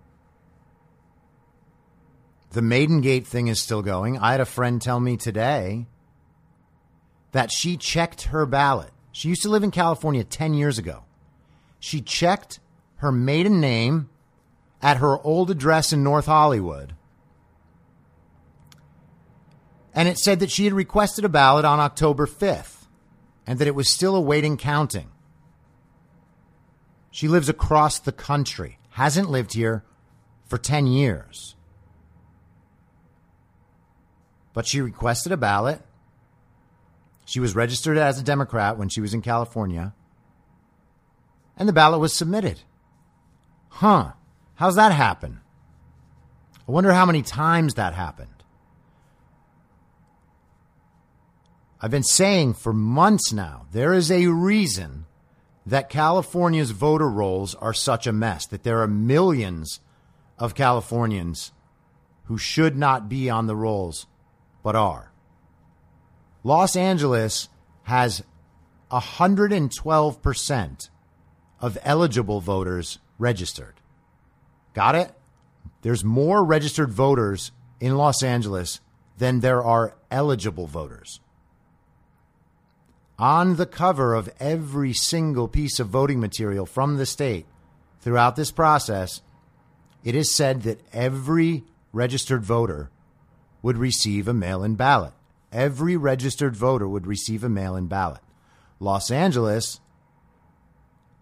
The 2.50 2.62
Maiden 2.62 3.00
Gate 3.00 3.26
thing 3.26 3.48
is 3.48 3.60
still 3.60 3.82
going. 3.82 4.18
I 4.18 4.32
had 4.32 4.40
a 4.40 4.46
friend 4.46 4.80
tell 4.80 5.00
me 5.00 5.16
today 5.16 5.86
that 7.32 7.52
she 7.52 7.76
checked 7.76 8.22
her 8.22 8.46
ballot. 8.46 8.90
She 9.12 9.28
used 9.28 9.42
to 9.42 9.50
live 9.50 9.62
in 9.62 9.70
California 9.70 10.24
10 10.24 10.54
years 10.54 10.78
ago. 10.78 11.04
She 11.78 12.00
checked 12.00 12.60
her 12.96 13.12
maiden 13.12 13.60
name 13.60 14.08
at 14.80 14.96
her 14.96 15.18
old 15.18 15.50
address 15.50 15.92
in 15.92 16.02
North 16.02 16.26
Hollywood. 16.26 16.94
And 19.94 20.08
it 20.08 20.18
said 20.18 20.40
that 20.40 20.50
she 20.50 20.64
had 20.64 20.72
requested 20.72 21.24
a 21.24 21.28
ballot 21.28 21.64
on 21.64 21.80
October 21.80 22.26
5th 22.26 22.86
and 23.46 23.58
that 23.58 23.68
it 23.68 23.74
was 23.74 23.88
still 23.88 24.14
awaiting 24.14 24.56
counting. 24.56 25.10
She 27.10 27.28
lives 27.28 27.48
across 27.48 27.98
the 27.98 28.12
country, 28.12 28.78
hasn't 28.90 29.30
lived 29.30 29.54
here 29.54 29.84
for 30.46 30.56
10 30.56 30.86
years. 30.86 31.56
But 34.58 34.66
she 34.66 34.80
requested 34.80 35.30
a 35.30 35.36
ballot. 35.36 35.80
She 37.24 37.38
was 37.38 37.54
registered 37.54 37.96
as 37.96 38.18
a 38.18 38.24
Democrat 38.24 38.76
when 38.76 38.88
she 38.88 39.00
was 39.00 39.14
in 39.14 39.22
California. 39.22 39.94
And 41.56 41.68
the 41.68 41.72
ballot 41.72 42.00
was 42.00 42.12
submitted. 42.12 42.62
Huh. 43.68 44.14
How's 44.56 44.74
that 44.74 44.90
happen? 44.90 45.38
I 46.66 46.72
wonder 46.72 46.92
how 46.92 47.06
many 47.06 47.22
times 47.22 47.74
that 47.74 47.94
happened. 47.94 48.42
I've 51.80 51.92
been 51.92 52.02
saying 52.02 52.54
for 52.54 52.72
months 52.72 53.32
now 53.32 53.66
there 53.70 53.94
is 53.94 54.10
a 54.10 54.26
reason 54.26 55.06
that 55.66 55.88
California's 55.88 56.72
voter 56.72 57.08
rolls 57.08 57.54
are 57.54 57.72
such 57.72 58.08
a 58.08 58.12
mess 58.12 58.44
that 58.48 58.64
there 58.64 58.82
are 58.82 58.88
millions 58.88 59.78
of 60.36 60.56
Californians 60.56 61.52
who 62.24 62.36
should 62.36 62.76
not 62.76 63.08
be 63.08 63.30
on 63.30 63.46
the 63.46 63.54
rolls 63.54 64.08
but 64.68 64.76
are. 64.76 65.10
Los 66.44 66.76
Angeles 66.76 67.48
has 67.84 68.22
112% 68.92 70.90
of 71.58 71.78
eligible 71.82 72.42
voters 72.42 72.98
registered. 73.18 73.76
Got 74.74 74.94
it? 74.94 75.14
There's 75.80 76.04
more 76.04 76.44
registered 76.44 76.90
voters 76.90 77.50
in 77.80 77.96
Los 77.96 78.22
Angeles 78.22 78.82
than 79.16 79.40
there 79.40 79.64
are 79.64 79.96
eligible 80.10 80.66
voters. 80.66 81.20
On 83.18 83.56
the 83.56 83.64
cover 83.64 84.14
of 84.14 84.28
every 84.38 84.92
single 84.92 85.48
piece 85.48 85.80
of 85.80 85.88
voting 85.88 86.20
material 86.20 86.66
from 86.66 86.98
the 86.98 87.06
state 87.06 87.46
throughout 88.02 88.36
this 88.36 88.50
process, 88.50 89.22
it 90.04 90.14
is 90.14 90.34
said 90.34 90.64
that 90.64 90.82
every 90.92 91.64
registered 91.90 92.44
voter 92.44 92.90
would 93.62 93.78
receive 93.78 94.28
a 94.28 94.34
mail 94.34 94.62
in 94.62 94.74
ballot. 94.74 95.12
Every 95.52 95.96
registered 95.96 96.54
voter 96.54 96.88
would 96.88 97.06
receive 97.06 97.42
a 97.42 97.48
mail 97.48 97.74
in 97.76 97.86
ballot. 97.86 98.20
Los 98.80 99.10
Angeles 99.10 99.80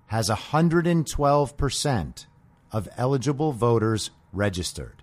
has 0.06 0.28
112% 0.28 2.26
of 2.72 2.88
eligible 2.96 3.52
voters 3.52 4.10
registered. 4.32 5.02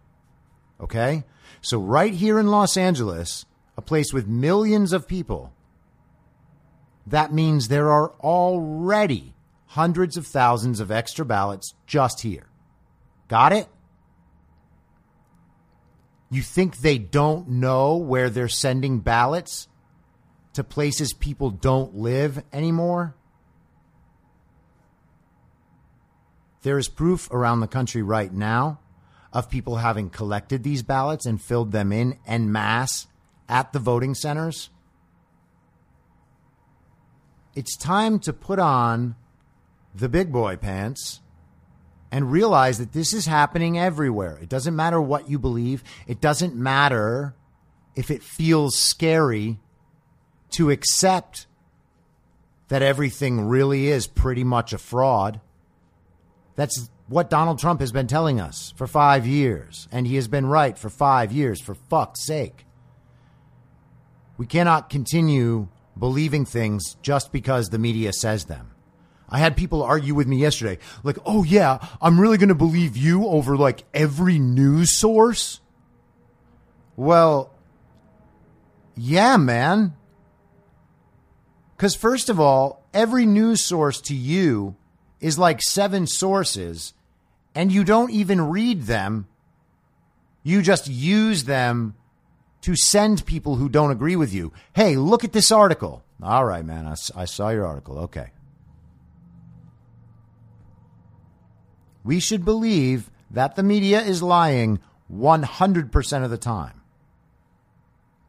Okay? 0.79 1.23
So, 1.61 1.79
right 1.79 2.13
here 2.13 2.39
in 2.39 2.47
Los 2.47 2.77
Angeles, 2.77 3.45
a 3.77 3.81
place 3.81 4.13
with 4.13 4.27
millions 4.27 4.93
of 4.93 5.07
people, 5.07 5.53
that 7.07 7.33
means 7.33 7.67
there 7.67 7.91
are 7.91 8.11
already 8.21 9.33
hundreds 9.67 10.17
of 10.17 10.27
thousands 10.27 10.79
of 10.79 10.91
extra 10.91 11.25
ballots 11.25 11.73
just 11.87 12.21
here. 12.21 12.47
Got 13.27 13.53
it? 13.53 13.67
You 16.33 16.41
think 16.41 16.77
they 16.77 16.97
don't 16.97 17.47
know 17.47 17.95
where 17.97 18.27
they're 18.27 18.47
sending 18.47 19.01
ballots 19.01 19.67
to 20.53 20.63
places 20.63 21.13
people 21.13 21.51
don't 21.51 21.93
live 21.93 22.43
anymore? 22.51 23.13
There 26.63 26.79
is 26.79 26.87
proof 26.87 27.29
around 27.29 27.59
the 27.59 27.67
country 27.67 28.01
right 28.01 28.33
now 28.33 28.79
of 29.31 29.47
people 29.47 29.75
having 29.75 30.09
collected 30.09 30.63
these 30.63 30.81
ballots 30.81 31.27
and 31.27 31.39
filled 31.39 31.71
them 31.71 31.91
in 31.91 32.17
en 32.25 32.51
masse 32.51 33.05
at 33.47 33.71
the 33.71 33.77
voting 33.77 34.15
centers. 34.15 34.71
It's 37.53 37.77
time 37.77 38.17
to 38.21 38.33
put 38.33 38.57
on 38.57 39.15
the 39.93 40.09
big 40.09 40.31
boy 40.31 40.55
pants 40.55 41.21
and 42.13 42.31
realize 42.31 42.77
that 42.77 42.93
this 42.93 43.11
is 43.11 43.25
happening 43.25 43.79
everywhere. 43.79 44.37
It 44.39 44.47
doesn't 44.47 44.75
matter 44.75 45.01
what 45.01 45.31
you 45.31 45.39
believe, 45.39 45.83
it 46.05 46.21
doesn't 46.21 46.55
matter 46.55 47.33
if 47.95 48.11
it 48.11 48.21
feels 48.21 48.77
scary 48.77 49.57
to 50.51 50.69
accept 50.69 51.47
that 52.67 52.83
everything 52.83 53.47
really 53.47 53.87
is 53.87 54.05
pretty 54.05 54.43
much 54.43 54.73
a 54.73 54.77
fraud. 54.77 55.41
That's 56.55 56.91
what 57.07 57.31
Donald 57.31 57.57
Trump 57.57 57.79
has 57.79 57.91
been 57.91 58.05
telling 58.05 58.39
us 58.39 58.75
for 58.77 58.85
five 58.85 59.25
years, 59.25 59.87
and 59.91 60.05
he 60.05 60.15
has 60.15 60.27
been 60.27 60.45
right 60.45 60.77
for 60.77 60.91
five 60.91 61.31
years, 61.31 61.59
for 61.59 61.73
fuck's 61.73 62.23
sake. 62.23 62.67
We 64.37 64.45
cannot 64.45 64.91
continue 64.91 65.67
believing 65.97 66.45
things 66.45 66.95
just 67.01 67.31
because 67.31 67.69
the 67.69 67.79
media 67.79 68.13
says 68.13 68.45
them. 68.45 68.72
I 69.33 69.39
had 69.39 69.57
people 69.57 69.81
argue 69.81 70.13
with 70.13 70.27
me 70.27 70.37
yesterday, 70.37 70.77
like, 71.03 71.17
oh, 71.25 71.43
yeah, 71.43 71.79
I'm 71.99 72.21
really 72.21 72.37
going 72.37 72.49
to 72.49 72.55
believe 72.55 72.95
you 72.95 73.25
over 73.25 73.57
like 73.57 73.83
every 73.91 74.37
news 74.37 74.95
source. 74.95 75.59
Well, 76.95 77.51
yeah, 78.95 79.37
man. 79.37 79.95
Because, 81.75 81.95
first 81.95 82.29
of 82.29 82.39
all, 82.39 82.85
every 82.93 83.25
news 83.25 83.63
source 83.65 83.99
to 84.01 84.15
you 84.15 84.75
is 85.19 85.39
like 85.39 85.63
seven 85.63 86.05
sources, 86.05 86.93
and 87.55 87.71
you 87.71 87.83
don't 87.83 88.11
even 88.11 88.49
read 88.49 88.83
them. 88.83 89.27
You 90.43 90.61
just 90.61 90.87
use 90.87 91.45
them 91.45 91.95
to 92.61 92.75
send 92.75 93.25
people 93.25 93.55
who 93.55 93.67
don't 93.67 93.89
agree 93.89 94.15
with 94.15 94.31
you. 94.31 94.53
Hey, 94.73 94.95
look 94.95 95.23
at 95.23 95.33
this 95.33 95.51
article. 95.51 96.03
All 96.21 96.45
right, 96.45 96.63
man, 96.63 96.85
I, 96.85 96.95
I 97.19 97.25
saw 97.25 97.49
your 97.49 97.65
article. 97.65 97.97
Okay. 97.97 98.29
We 102.03 102.19
should 102.19 102.45
believe 102.45 103.09
that 103.31 103.55
the 103.55 103.63
media 103.63 104.01
is 104.01 104.21
lying 104.21 104.79
100% 105.11 106.23
of 106.23 106.29
the 106.29 106.37
time. 106.37 106.81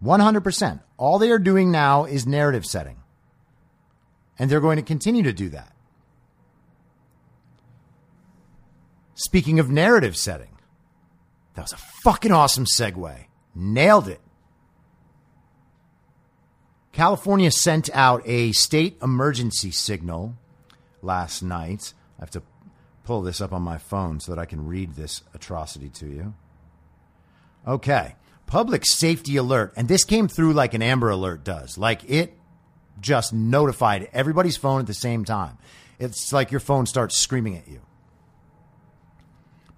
100%. 0.03 0.81
All 0.97 1.19
they 1.19 1.31
are 1.31 1.39
doing 1.39 1.71
now 1.71 2.05
is 2.05 2.27
narrative 2.27 2.67
setting. 2.67 2.97
And 4.39 4.51
they're 4.51 4.61
going 4.61 4.77
to 4.77 4.83
continue 4.83 5.23
to 5.23 5.33
do 5.33 5.49
that. 5.51 5.73
Speaking 9.15 9.61
of 9.61 9.71
narrative 9.71 10.17
setting, 10.17 10.59
that 11.55 11.63
was 11.63 11.73
a 11.73 11.79
fucking 12.03 12.33
awesome 12.33 12.65
segue. 12.65 13.27
Nailed 13.55 14.09
it. 14.09 14.21
California 16.93 17.51
sent 17.51 17.91
out 17.95 18.23
a 18.25 18.53
state 18.53 18.97
emergency 19.03 19.71
signal 19.71 20.37
last 21.03 21.43
night. 21.43 21.93
I 22.19 22.23
have 22.23 22.31
to 22.31 22.43
pull 23.05 23.23
this 23.23 23.41
up 23.41 23.53
on 23.53 23.63
my 23.63 23.79
phone 23.79 24.19
so 24.19 24.35
that 24.35 24.41
I 24.41 24.47
can 24.47 24.67
read 24.67 24.95
this 24.95 25.23
atrocity 25.35 25.91
to 25.91 26.07
you. 26.07 26.35
Okay. 27.67 28.17
Public 28.47 28.85
safety 28.85 29.37
alert. 29.37 29.73
And 29.77 29.89
this 29.89 30.05
came 30.05 30.29
through 30.29 30.53
like 30.53 30.75
an 30.75 30.83
Amber 30.83 31.11
Alert 31.11 31.45
does. 31.45 31.79
Like 31.79 32.03
it 32.09 32.37
just 33.01 33.33
notified 33.33 34.09
everybody's 34.13 34.57
phone 34.57 34.81
at 34.81 34.87
the 34.87 34.95
same 34.95 35.25
time. 35.25 35.59
It's 35.99 36.33
like 36.33 36.51
your 36.51 36.61
phone 36.61 36.87
starts 36.87 37.19
screaming 37.19 37.57
at 37.57 37.69
you. 37.69 37.81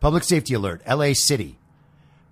Public 0.01 0.25
safety 0.25 0.55
alert, 0.55 0.83
LA 0.89 1.12
City. 1.12 1.59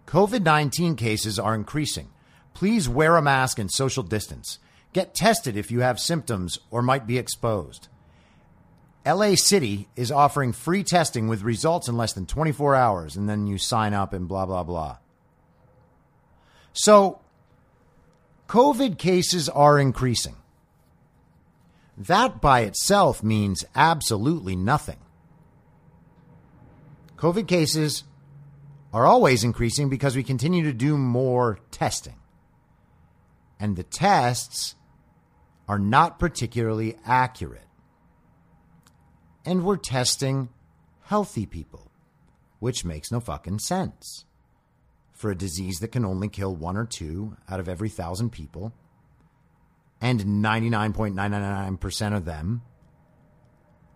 COVID 0.07 0.43
19 0.43 0.97
cases 0.97 1.39
are 1.39 1.55
increasing. 1.55 2.09
Please 2.53 2.89
wear 2.89 3.17
a 3.17 3.23
mask 3.23 3.59
and 3.59 3.71
social 3.71 4.03
distance. 4.03 4.59
Get 4.93 5.15
tested 5.15 5.57
if 5.57 5.71
you 5.71 5.81
have 5.81 5.99
symptoms 5.99 6.59
or 6.71 6.83
might 6.83 7.07
be 7.07 7.19
exposed. 7.19 7.89
LA 9.07 9.35
City 9.35 9.89
is 9.97 10.11
offering 10.11 10.53
free 10.53 10.83
testing 10.83 11.29
with 11.29 11.43
results 11.43 11.89
in 11.89 11.97
less 11.97 12.15
than 12.15 12.27
24 12.27 12.75
hours, 12.75 13.17
and 13.17 13.29
then 13.29 13.47
you 13.47 13.59
sign 13.59 13.93
up 13.93 14.13
and 14.13 14.27
blah, 14.27 14.47
blah, 14.47 14.63
blah. 14.63 14.97
So, 16.73 17.21
COVID 18.49 18.99
cases 18.99 19.49
are 19.49 19.79
increasing. 19.79 20.37
That 21.97 22.41
by 22.41 22.61
itself 22.61 23.23
means 23.23 23.65
absolutely 23.75 24.57
nothing. 24.57 24.99
COVID 27.17 27.47
cases 27.47 28.05
are 28.93 29.07
always 29.07 29.45
increasing 29.45 29.89
because 29.89 30.17
we 30.17 30.23
continue 30.23 30.65
to 30.65 30.73
do 30.73 30.97
more 30.97 31.59
testing. 31.71 32.17
And 33.61 33.77
the 33.77 33.83
tests 33.83 34.75
are 35.69 35.79
not 35.79 36.19
particularly 36.19 36.97
accurate. 37.07 37.64
And 39.45 39.65
we're 39.65 39.77
testing 39.77 40.49
healthy 41.03 41.47
people, 41.47 41.91
which 42.61 42.85
makes 42.85 43.13
no 43.13 43.21
fucking 43.21 43.59
sense. 43.59 44.25
For 45.13 45.31
a 45.31 45.37
disease 45.37 45.79
that 45.79 45.93
can 45.93 46.05
only 46.05 46.29
kill 46.29 46.55
one 46.55 46.77
or 46.77 46.87
two 46.87 47.37
out 47.49 47.61
of 47.61 47.69
every 47.69 47.89
thousand 47.89 48.31
people, 48.31 48.73
and 50.01 50.21
99.999% 50.21 52.17
of 52.17 52.25
them 52.25 52.63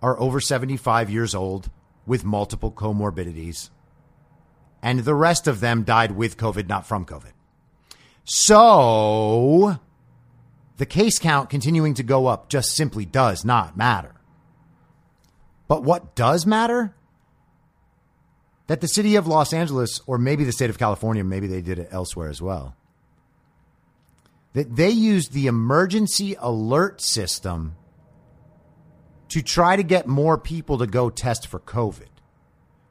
are 0.01 0.19
over 0.21 0.41
75 0.41 1.11
years 1.11 1.35
old 1.35 1.71
with 2.07 2.25
multiple 2.25 2.73
comorbidities, 2.73 3.71
and 4.83 5.01
the 5.01 5.15
rest 5.15 5.47
of 5.47 5.61
them 5.61 5.83
died 5.83 6.13
with 6.13 6.37
COVID, 6.37 6.69
not 6.69 6.87
from 6.87 7.05
COVID. 7.05 7.33
So, 8.25 9.79
the 10.77 10.87
case 10.87 11.19
count 11.19 11.51
continuing 11.51 11.95
to 11.95 12.03
go 12.03 12.27
up 12.27 12.49
just 12.49 12.77
simply 12.77 13.05
does 13.05 13.45
not 13.45 13.77
matter. 13.77 14.18
But 15.69 15.85
what 15.85 16.17
does 16.17 16.47
matter? 16.47 16.95
That 18.67 18.81
the 18.81 18.89
city 18.89 19.17
of 19.17 19.27
Los 19.27 19.53
Angeles, 19.53 20.01
or 20.07 20.19
maybe 20.19 20.45
the 20.45 20.53
state 20.53 20.71
of 20.71 20.79
California, 20.79 21.23
maybe 21.23 21.47
they 21.47 21.63
did 21.63 21.79
it 21.79 21.89
elsewhere 21.91 22.29
as 22.29 22.43
well, 22.43 22.75
that 24.55 24.77
they 24.77 24.91
used 24.91 25.33
the 25.33 25.47
emergency 25.47 26.37
alert 26.41 27.01
system 27.01 27.77
to 29.29 29.43
try 29.43 29.77
to 29.77 29.83
get 29.83 30.07
more 30.07 30.39
people 30.39 30.79
to 30.79 30.87
go 30.87 31.11
test 31.11 31.47
for 31.47 31.61
COVID. 31.61 32.09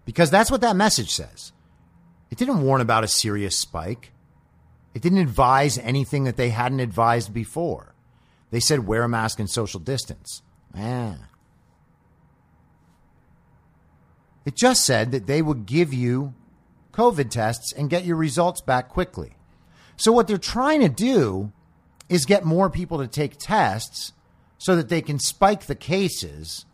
Because 0.05 0.29
that's 0.29 0.49
what 0.49 0.61
that 0.61 0.75
message 0.75 1.11
says. 1.11 1.51
It 2.29 2.37
didn't 2.37 2.61
warn 2.61 2.81
about 2.81 3.03
a 3.03 3.07
serious 3.07 3.57
spike. 3.57 4.13
It 4.93 5.01
didn't 5.01 5.17
advise 5.17 5.77
anything 5.77 6.23
that 6.25 6.37
they 6.37 6.49
hadn't 6.49 6.79
advised 6.79 7.33
before. 7.33 7.95
They 8.51 8.59
said 8.59 8.87
wear 8.87 9.03
a 9.03 9.09
mask 9.09 9.39
and 9.39 9.49
social 9.49 9.79
distance. 9.79 10.41
Eh. 10.75 11.13
It 14.47 14.55
just 14.55 14.85
said 14.85 15.11
that 15.11 15.27
they 15.27 15.41
would 15.41 15.65
give 15.65 15.93
you 15.93 16.33
COVID 16.93 17.29
tests 17.29 17.73
and 17.73 17.89
get 17.89 18.05
your 18.05 18.15
results 18.15 18.61
back 18.61 18.87
quickly. 18.87 19.33
So, 19.97 20.13
what 20.13 20.25
they're 20.25 20.37
trying 20.37 20.79
to 20.79 20.87
do 20.87 21.51
is 22.07 22.25
get 22.25 22.45
more 22.45 22.69
people 22.69 22.99
to 22.99 23.07
take 23.07 23.35
tests 23.37 24.13
so 24.57 24.77
that 24.77 24.87
they 24.87 25.01
can 25.01 25.19
spike 25.19 25.65
the 25.65 25.75
cases 25.75 26.65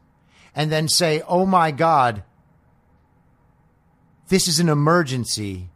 and 0.54 0.72
then 0.72 0.88
say, 0.88 1.24
oh 1.28 1.48
my 1.48 1.72
God, 1.72 2.22
this 4.28 4.48
is 4.48 4.60
an 4.60 4.70
emergency, 4.70 5.72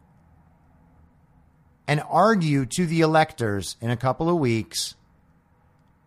and 1.88 2.00
argue 2.08 2.64
to 2.64 2.86
the 2.86 3.00
electors 3.00 3.76
in 3.80 3.90
a 3.90 3.96
couple 3.96 4.28
of 4.28 4.36
weeks 4.36 4.94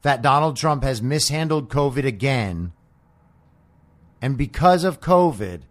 that 0.04 0.22
Donald 0.22 0.56
Trump 0.56 0.84
has 0.84 1.02
mishandled 1.02 1.68
COVID 1.68 2.06
again. 2.06 2.72
And 4.22 4.38
because 4.38 4.86
of 4.86 5.02
COVID, 5.02 5.64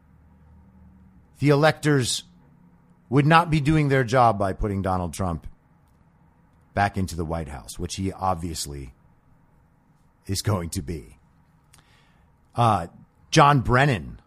the 1.40 1.48
electors 1.48 2.24
would 3.08 3.26
not 3.26 3.50
be 3.50 3.60
doing 3.60 3.88
their 3.88 4.04
job 4.04 4.38
by 4.38 4.52
putting 4.52 4.82
Donald 4.82 5.12
Trump 5.12 5.46
back 6.74 6.96
into 6.96 7.16
the 7.16 7.24
White 7.24 7.48
House, 7.48 7.78
which 7.78 7.96
he 7.96 8.12
obviously 8.12 8.94
is 10.26 10.42
going 10.42 10.70
to 10.70 10.82
be. 10.82 11.18
Uh, 12.54 12.86
John 13.30 13.60
Brennan, 13.60 14.20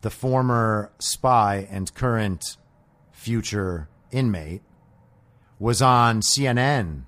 the 0.00 0.10
former 0.10 0.92
spy 0.98 1.68
and 1.70 1.94
current 1.94 2.56
future 3.12 3.88
inmate, 4.10 4.62
was 5.58 5.80
on 5.80 6.20
CNN 6.20 7.02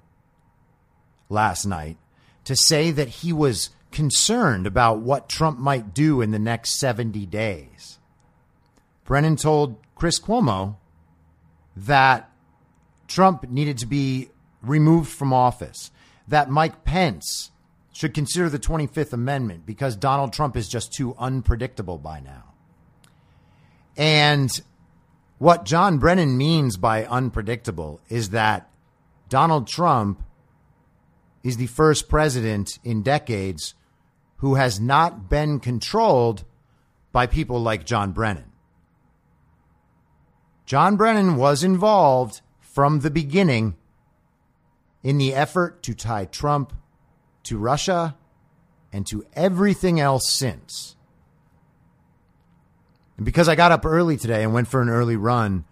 last 1.29 1.67
night 1.67 1.97
to 2.45 2.55
say 2.55 2.91
that 2.91 3.09
he 3.09 3.33
was 3.33 3.71
concerned 3.91 4.67
about 4.67 5.01
what 5.01 5.29
Trump 5.29 5.59
might 5.59 5.95
do 5.95 6.21
in 6.21 6.31
the 6.31 6.39
next 6.39 6.79
70 6.79 7.27
days. 7.27 7.98
Brennan 9.09 9.37
told 9.37 9.77
Chris 9.95 10.21
Cuomo 10.21 10.77
that 11.75 12.31
Trump 13.07 13.49
needed 13.49 13.79
to 13.79 13.87
be 13.87 14.29
removed 14.61 15.11
from 15.11 15.33
office, 15.33 15.91
that 16.29 16.51
Mike 16.51 16.85
Pence 16.85 17.51
should 17.91 18.13
consider 18.13 18.51
the 18.51 18.59
25th 18.59 19.15
Amendment 19.15 19.65
because 19.65 19.97
Donald 19.97 20.35
Trump 20.35 20.59
is 20.59 20.69
just 20.69 20.93
too 20.93 21.15
unpredictable 21.19 21.97
by 21.97 22.21
now. 22.21 22.53
And 23.97 24.51
what 25.39 25.65
John 25.65 25.97
Brennan 25.97 26.37
means 26.37 26.77
by 26.77 27.07
unpredictable 27.07 28.03
is 28.11 28.29
that 28.31 28.71
Donald 29.31 29.69
Trump 29.69 30.23
is 31.43 31.57
the 31.57 31.67
first 31.67 32.11
president 32.11 32.79
in 32.85 33.01
decades 33.01 33.73
who 34.37 34.57
has 34.57 34.79
not 34.79 35.31
been 35.31 35.61
controlled 35.61 36.45
by 37.11 37.27
people 37.27 37.63
like 37.63 37.87
John 37.87 38.13
Brennan. 38.13 38.48
John 40.69 40.97
Brennan 40.99 41.37
was 41.37 41.65
involved 41.65 42.43
from 42.61 43.01
the 43.01 43.11
beginning 43.11 43.75
in 45.03 45.17
the 45.17 45.33
effort 45.33 45.83
to 45.85 45.95
tie 45.95 46.27
Trump 46.27 46.75
to 47.45 47.57
Russia 47.57 48.19
and 48.93 49.07
to 49.07 49.25
everything 49.33 49.99
else 49.99 50.31
since. 50.31 50.95
And 53.17 53.25
because 53.25 53.49
I 53.49 53.55
got 53.55 53.73
up 53.73 53.87
early 53.87 54.19
today 54.19 54.43
and 54.43 54.53
went 54.53 54.69
for 54.69 54.83
an 54.83 54.91
early 54.91 55.17
run, 55.17 55.65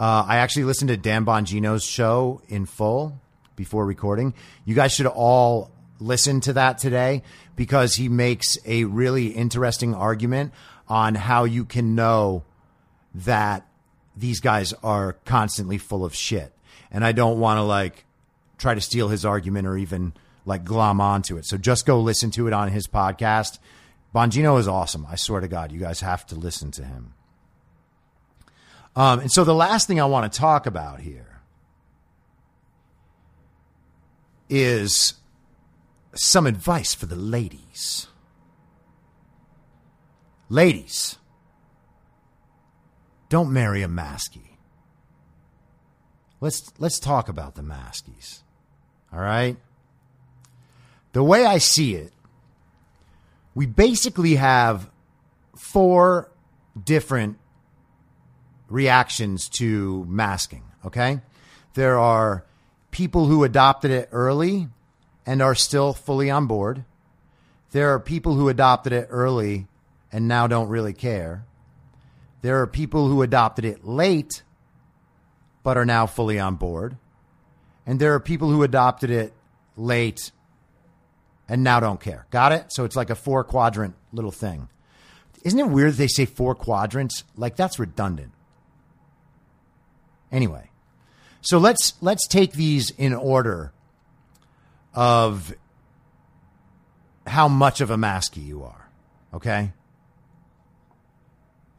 uh, 0.00 0.24
I 0.26 0.38
actually 0.38 0.64
listened 0.64 0.88
to 0.88 0.96
Dan 0.96 1.24
Bongino's 1.24 1.84
show 1.84 2.42
in 2.48 2.66
full 2.66 3.20
before 3.54 3.86
recording. 3.86 4.34
You 4.64 4.74
guys 4.74 4.90
should 4.90 5.06
all 5.06 5.70
listen 6.00 6.40
to 6.40 6.54
that 6.54 6.78
today 6.78 7.22
because 7.54 7.94
he 7.94 8.08
makes 8.08 8.58
a 8.66 8.82
really 8.82 9.28
interesting 9.28 9.94
argument 9.94 10.52
on 10.88 11.14
how 11.14 11.44
you 11.44 11.64
can 11.64 11.94
know 11.94 12.42
that 13.14 13.64
these 14.16 14.40
guys 14.40 14.72
are 14.82 15.14
constantly 15.24 15.78
full 15.78 16.04
of 16.04 16.14
shit. 16.14 16.52
And 16.90 17.04
I 17.04 17.12
don't 17.12 17.38
want 17.38 17.58
to 17.58 17.62
like 17.62 18.04
try 18.58 18.74
to 18.74 18.80
steal 18.80 19.08
his 19.08 19.24
argument 19.24 19.66
or 19.66 19.76
even 19.76 20.12
like 20.44 20.64
glom 20.64 21.00
onto 21.00 21.36
it. 21.36 21.46
So 21.46 21.56
just 21.56 21.86
go 21.86 22.00
listen 22.00 22.30
to 22.32 22.46
it 22.46 22.52
on 22.52 22.68
his 22.68 22.86
podcast. 22.86 23.58
Bongino 24.14 24.58
is 24.58 24.66
awesome. 24.66 25.06
I 25.08 25.16
swear 25.16 25.40
to 25.40 25.48
God, 25.48 25.72
you 25.72 25.78
guys 25.78 26.00
have 26.00 26.26
to 26.26 26.34
listen 26.34 26.70
to 26.72 26.84
him. 26.84 27.14
Um, 28.96 29.20
and 29.20 29.32
so 29.32 29.44
the 29.44 29.54
last 29.54 29.86
thing 29.86 30.00
I 30.00 30.04
want 30.06 30.30
to 30.30 30.38
talk 30.38 30.66
about 30.66 31.00
here 31.00 31.40
is 34.48 35.14
some 36.14 36.46
advice 36.46 36.92
for 36.92 37.06
the 37.06 37.16
ladies. 37.16 38.08
Ladies, 40.48 41.16
don't 43.30 43.52
marry 43.52 43.82
a 43.82 43.88
maskie. 43.88 44.58
Let's 46.42 46.72
let's 46.78 46.98
talk 46.98 47.30
about 47.30 47.54
the 47.54 47.62
maskies. 47.62 48.42
All 49.12 49.20
right? 49.20 49.56
The 51.12 51.22
way 51.22 51.46
I 51.46 51.58
see 51.58 51.94
it, 51.94 52.12
we 53.54 53.66
basically 53.66 54.34
have 54.34 54.90
four 55.56 56.30
different 56.82 57.38
reactions 58.68 59.48
to 59.48 60.04
masking, 60.08 60.62
okay? 60.84 61.20
There 61.74 61.98
are 61.98 62.44
people 62.90 63.26
who 63.26 63.44
adopted 63.44 63.90
it 63.90 64.08
early 64.12 64.68
and 65.26 65.42
are 65.42 65.54
still 65.54 65.92
fully 65.92 66.30
on 66.30 66.46
board. 66.46 66.84
There 67.72 67.92
are 67.92 68.00
people 68.00 68.34
who 68.34 68.48
adopted 68.48 68.92
it 68.92 69.08
early 69.10 69.66
and 70.12 70.26
now 70.26 70.46
don't 70.46 70.68
really 70.68 70.92
care. 70.92 71.44
There 72.42 72.60
are 72.60 72.66
people 72.66 73.08
who 73.08 73.22
adopted 73.22 73.64
it 73.64 73.84
late 73.84 74.42
but 75.62 75.76
are 75.76 75.84
now 75.84 76.06
fully 76.06 76.38
on 76.38 76.56
board. 76.56 76.96
And 77.86 78.00
there 78.00 78.14
are 78.14 78.20
people 78.20 78.50
who 78.50 78.62
adopted 78.62 79.10
it 79.10 79.32
late 79.76 80.32
and 81.48 81.64
now 81.64 81.80
don't 81.80 82.00
care. 82.00 82.26
Got 82.30 82.52
it? 82.52 82.66
So 82.68 82.84
it's 82.84 82.94
like 82.94 83.10
a 83.10 83.16
four 83.16 83.42
quadrant 83.42 83.94
little 84.12 84.30
thing. 84.30 84.68
Isn't 85.42 85.58
it 85.58 85.68
weird 85.68 85.94
they 85.94 86.06
say 86.06 86.24
four 86.24 86.54
quadrants? 86.54 87.24
Like 87.36 87.56
that's 87.56 87.78
redundant. 87.78 88.32
Anyway, 90.30 90.70
so 91.40 91.58
let's 91.58 91.94
let's 92.00 92.28
take 92.28 92.52
these 92.52 92.90
in 92.90 93.12
order 93.12 93.72
of 94.94 95.52
how 97.26 97.48
much 97.48 97.80
of 97.80 97.90
a 97.90 97.96
masky 97.96 98.46
you 98.46 98.62
are. 98.62 98.88
Okay? 99.34 99.72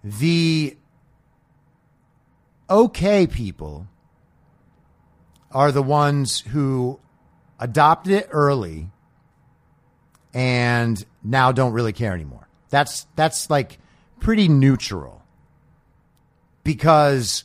The 0.03 0.77
okay 2.69 3.27
people 3.27 3.87
are 5.51 5.71
the 5.71 5.83
ones 5.83 6.39
who 6.39 6.99
adopted 7.59 8.13
it 8.13 8.27
early 8.31 8.89
and 10.33 11.05
now 11.23 11.51
don't 11.51 11.73
really 11.73 11.93
care 11.93 12.13
anymore. 12.13 12.47
That's 12.69 13.05
that's 13.15 13.49
like 13.49 13.79
pretty 14.19 14.47
neutral 14.47 15.23
because 16.63 17.43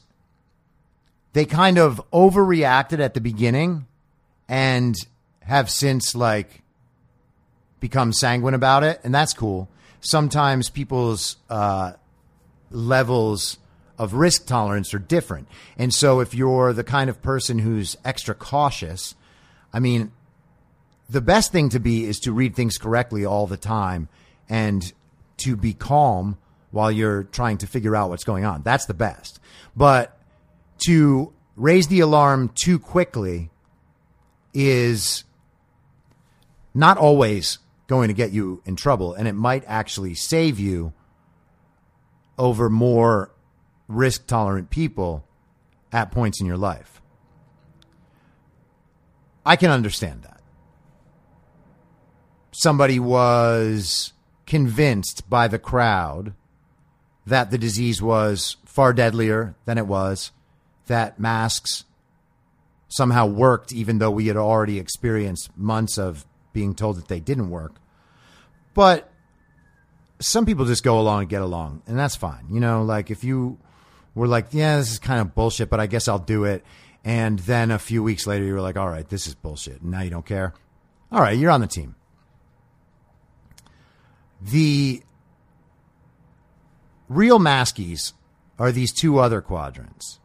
they 1.32 1.44
kind 1.44 1.78
of 1.78 2.00
overreacted 2.12 3.00
at 3.00 3.14
the 3.14 3.20
beginning 3.20 3.86
and 4.48 4.94
have 5.40 5.70
since 5.70 6.14
like 6.14 6.62
become 7.80 8.12
sanguine 8.12 8.54
about 8.54 8.84
it, 8.84 9.00
and 9.04 9.14
that's 9.14 9.34
cool. 9.34 9.68
Sometimes 10.00 10.70
people's 10.70 11.36
uh, 11.50 11.92
levels 12.70 13.58
of 13.98 14.14
risk 14.14 14.46
tolerance 14.46 14.92
are 14.92 14.98
different, 14.98 15.48
and 15.78 15.92
so 15.92 16.20
if 16.20 16.34
you're 16.34 16.72
the 16.72 16.84
kind 16.84 17.08
of 17.08 17.22
person 17.22 17.58
who's 17.58 17.96
extra 18.04 18.34
cautious, 18.34 19.14
I 19.72 19.80
mean, 19.80 20.12
the 21.08 21.20
best 21.20 21.52
thing 21.52 21.68
to 21.70 21.80
be 21.80 22.04
is 22.04 22.18
to 22.20 22.32
read 22.32 22.54
things 22.54 22.78
correctly 22.78 23.24
all 23.24 23.46
the 23.46 23.56
time 23.56 24.08
and 24.48 24.92
to 25.38 25.56
be 25.56 25.72
calm 25.72 26.38
while 26.70 26.90
you're 26.90 27.24
trying 27.24 27.58
to 27.58 27.66
figure 27.66 27.94
out 27.94 28.10
what's 28.10 28.24
going 28.24 28.44
on. 28.44 28.62
That's 28.62 28.86
the 28.86 28.94
best. 28.94 29.40
But 29.76 30.18
to 30.86 31.32
raise 31.54 31.88
the 31.88 32.00
alarm 32.00 32.50
too 32.54 32.78
quickly 32.78 33.50
is 34.52 35.24
not 36.74 36.98
always 36.98 37.58
going 37.86 38.08
to 38.08 38.14
get 38.14 38.32
you 38.32 38.62
in 38.66 38.76
trouble, 38.76 39.14
and 39.14 39.28
it 39.28 39.34
might 39.34 39.64
actually 39.66 40.14
save 40.14 40.58
you 40.58 40.92
over 42.38 42.68
more 42.68 43.30
risk 43.88 44.26
tolerant 44.26 44.70
people 44.70 45.26
at 45.92 46.10
points 46.10 46.40
in 46.40 46.46
your 46.46 46.56
life. 46.56 47.00
I 49.44 49.56
can 49.56 49.70
understand 49.70 50.22
that 50.22 50.40
somebody 52.52 52.98
was 52.98 54.12
convinced 54.46 55.28
by 55.28 55.46
the 55.46 55.58
crowd 55.58 56.32
that 57.26 57.50
the 57.50 57.58
disease 57.58 58.00
was 58.00 58.56
far 58.64 58.92
deadlier 58.92 59.54
than 59.64 59.78
it 59.78 59.86
was, 59.86 60.30
that 60.86 61.18
masks 61.18 61.84
somehow 62.88 63.26
worked, 63.26 63.72
even 63.72 63.98
though 63.98 64.10
we 64.10 64.28
had 64.28 64.36
already 64.36 64.78
experienced 64.78 65.50
months 65.56 65.98
of 65.98 66.24
being 66.52 66.74
told 66.74 66.96
that 66.96 67.08
they 67.08 67.20
didn't 67.20 67.50
work. 67.50 67.74
But 68.74 69.10
some 70.18 70.46
people 70.46 70.64
just 70.64 70.82
go 70.82 70.98
along 70.98 71.20
and 71.20 71.28
get 71.28 71.42
along, 71.42 71.82
and 71.86 71.98
that's 71.98 72.16
fine. 72.16 72.46
You 72.50 72.60
know, 72.60 72.82
like 72.82 73.10
if 73.10 73.24
you 73.24 73.58
were 74.14 74.26
like, 74.26 74.48
yeah, 74.52 74.78
this 74.78 74.90
is 74.92 74.98
kind 74.98 75.20
of 75.20 75.34
bullshit, 75.34 75.68
but 75.70 75.78
I 75.78 75.86
guess 75.86 76.08
I'll 76.08 76.18
do 76.18 76.44
it. 76.44 76.64
And 77.04 77.38
then 77.40 77.70
a 77.70 77.78
few 77.78 78.02
weeks 78.02 78.26
later, 78.26 78.44
you 78.44 78.54
were 78.54 78.60
like, 78.60 78.76
all 78.76 78.88
right, 78.88 79.08
this 79.08 79.26
is 79.26 79.34
bullshit. 79.34 79.82
And 79.82 79.92
now 79.92 80.00
you 80.00 80.10
don't 80.10 80.26
care. 80.26 80.54
All 81.12 81.20
right, 81.20 81.38
you're 81.38 81.52
on 81.52 81.60
the 81.60 81.66
team. 81.68 81.94
The 84.42 85.02
real 87.08 87.38
maskies 87.38 88.12
are 88.58 88.72
these 88.72 88.92
two 88.92 89.18
other 89.18 89.40
quadrants. 89.40 90.18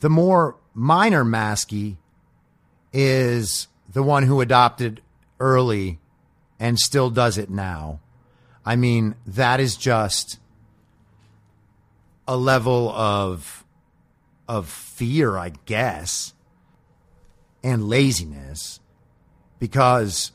The 0.00 0.10
more 0.10 0.56
minor 0.74 1.24
masky 1.24 1.96
is 2.92 3.68
the 3.88 4.02
one 4.02 4.24
who 4.24 4.40
adopted 4.40 5.00
early 5.38 5.99
and 6.60 6.78
still 6.78 7.08
does 7.08 7.38
it 7.38 7.48
now. 7.50 7.98
I 8.64 8.76
mean, 8.76 9.16
that 9.26 9.58
is 9.58 9.76
just 9.76 10.38
a 12.28 12.36
level 12.36 12.90
of 12.90 13.64
of 14.46 14.68
fear, 14.68 15.38
I 15.38 15.52
guess, 15.64 16.34
and 17.64 17.88
laziness 17.88 18.80
because 19.58 20.32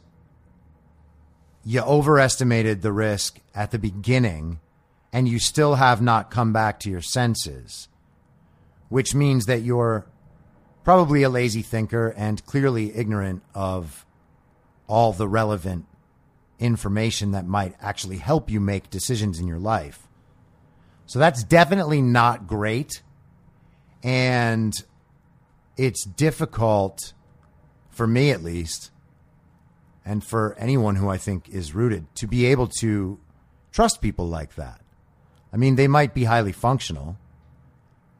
you 1.65 1.81
overestimated 1.81 2.81
the 2.81 2.93
risk 2.93 3.39
at 3.53 3.71
the 3.71 3.79
beginning 3.79 4.59
and 5.11 5.27
you 5.27 5.37
still 5.37 5.75
have 5.75 6.01
not 6.01 6.31
come 6.31 6.53
back 6.53 6.79
to 6.79 6.89
your 6.89 7.01
senses, 7.01 7.89
which 8.89 9.13
means 9.13 9.45
that 9.45 9.61
you're 9.61 10.05
probably 10.83 11.23
a 11.23 11.29
lazy 11.29 11.61
thinker 11.61 12.13
and 12.15 12.45
clearly 12.45 12.95
ignorant 12.95 13.43
of 13.53 14.05
all 14.87 15.11
the 15.11 15.27
relevant 15.27 15.85
information 16.59 17.31
that 17.31 17.45
might 17.45 17.75
actually 17.81 18.17
help 18.17 18.49
you 18.49 18.59
make 18.59 18.89
decisions 18.89 19.39
in 19.39 19.47
your 19.47 19.59
life. 19.59 20.07
So 21.05 21.19
that's 21.19 21.43
definitely 21.43 22.01
not 22.01 22.47
great. 22.47 23.01
And 24.03 24.73
it's 25.77 26.05
difficult 26.05 27.13
for 27.89 28.07
me, 28.07 28.31
at 28.31 28.43
least, 28.43 28.91
and 30.05 30.23
for 30.23 30.55
anyone 30.59 30.95
who 30.95 31.09
I 31.09 31.17
think 31.17 31.49
is 31.49 31.73
rooted 31.73 32.13
to 32.15 32.27
be 32.27 32.45
able 32.45 32.67
to 32.79 33.19
trust 33.71 34.01
people 34.01 34.27
like 34.27 34.55
that. 34.55 34.81
I 35.51 35.57
mean, 35.57 35.75
they 35.75 35.87
might 35.87 36.13
be 36.13 36.25
highly 36.25 36.51
functional, 36.51 37.17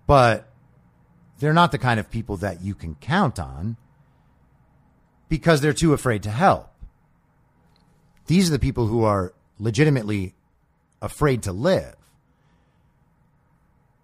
but 0.08 0.50
they're 1.39 1.54
not 1.54 1.71
the 1.71 1.78
kind 1.78 2.00
of 2.00 2.10
people 2.10 2.38
that 2.38 2.62
you 2.62 2.76
can 2.76 2.95
count 2.95 3.39
on 3.39 3.78
because 5.28 5.62
they're 5.62 5.74
too 5.74 5.93
afraid 5.93 6.24
to 6.24 6.32
help. 6.32 6.69
These 8.28 8.50
are 8.50 8.54
the 8.54 8.60
people 8.60 8.88
who 8.88 9.04
are 9.04 9.34
legitimately 9.60 10.36
afraid 11.02 11.44
to 11.44 11.52
live. 11.52 11.96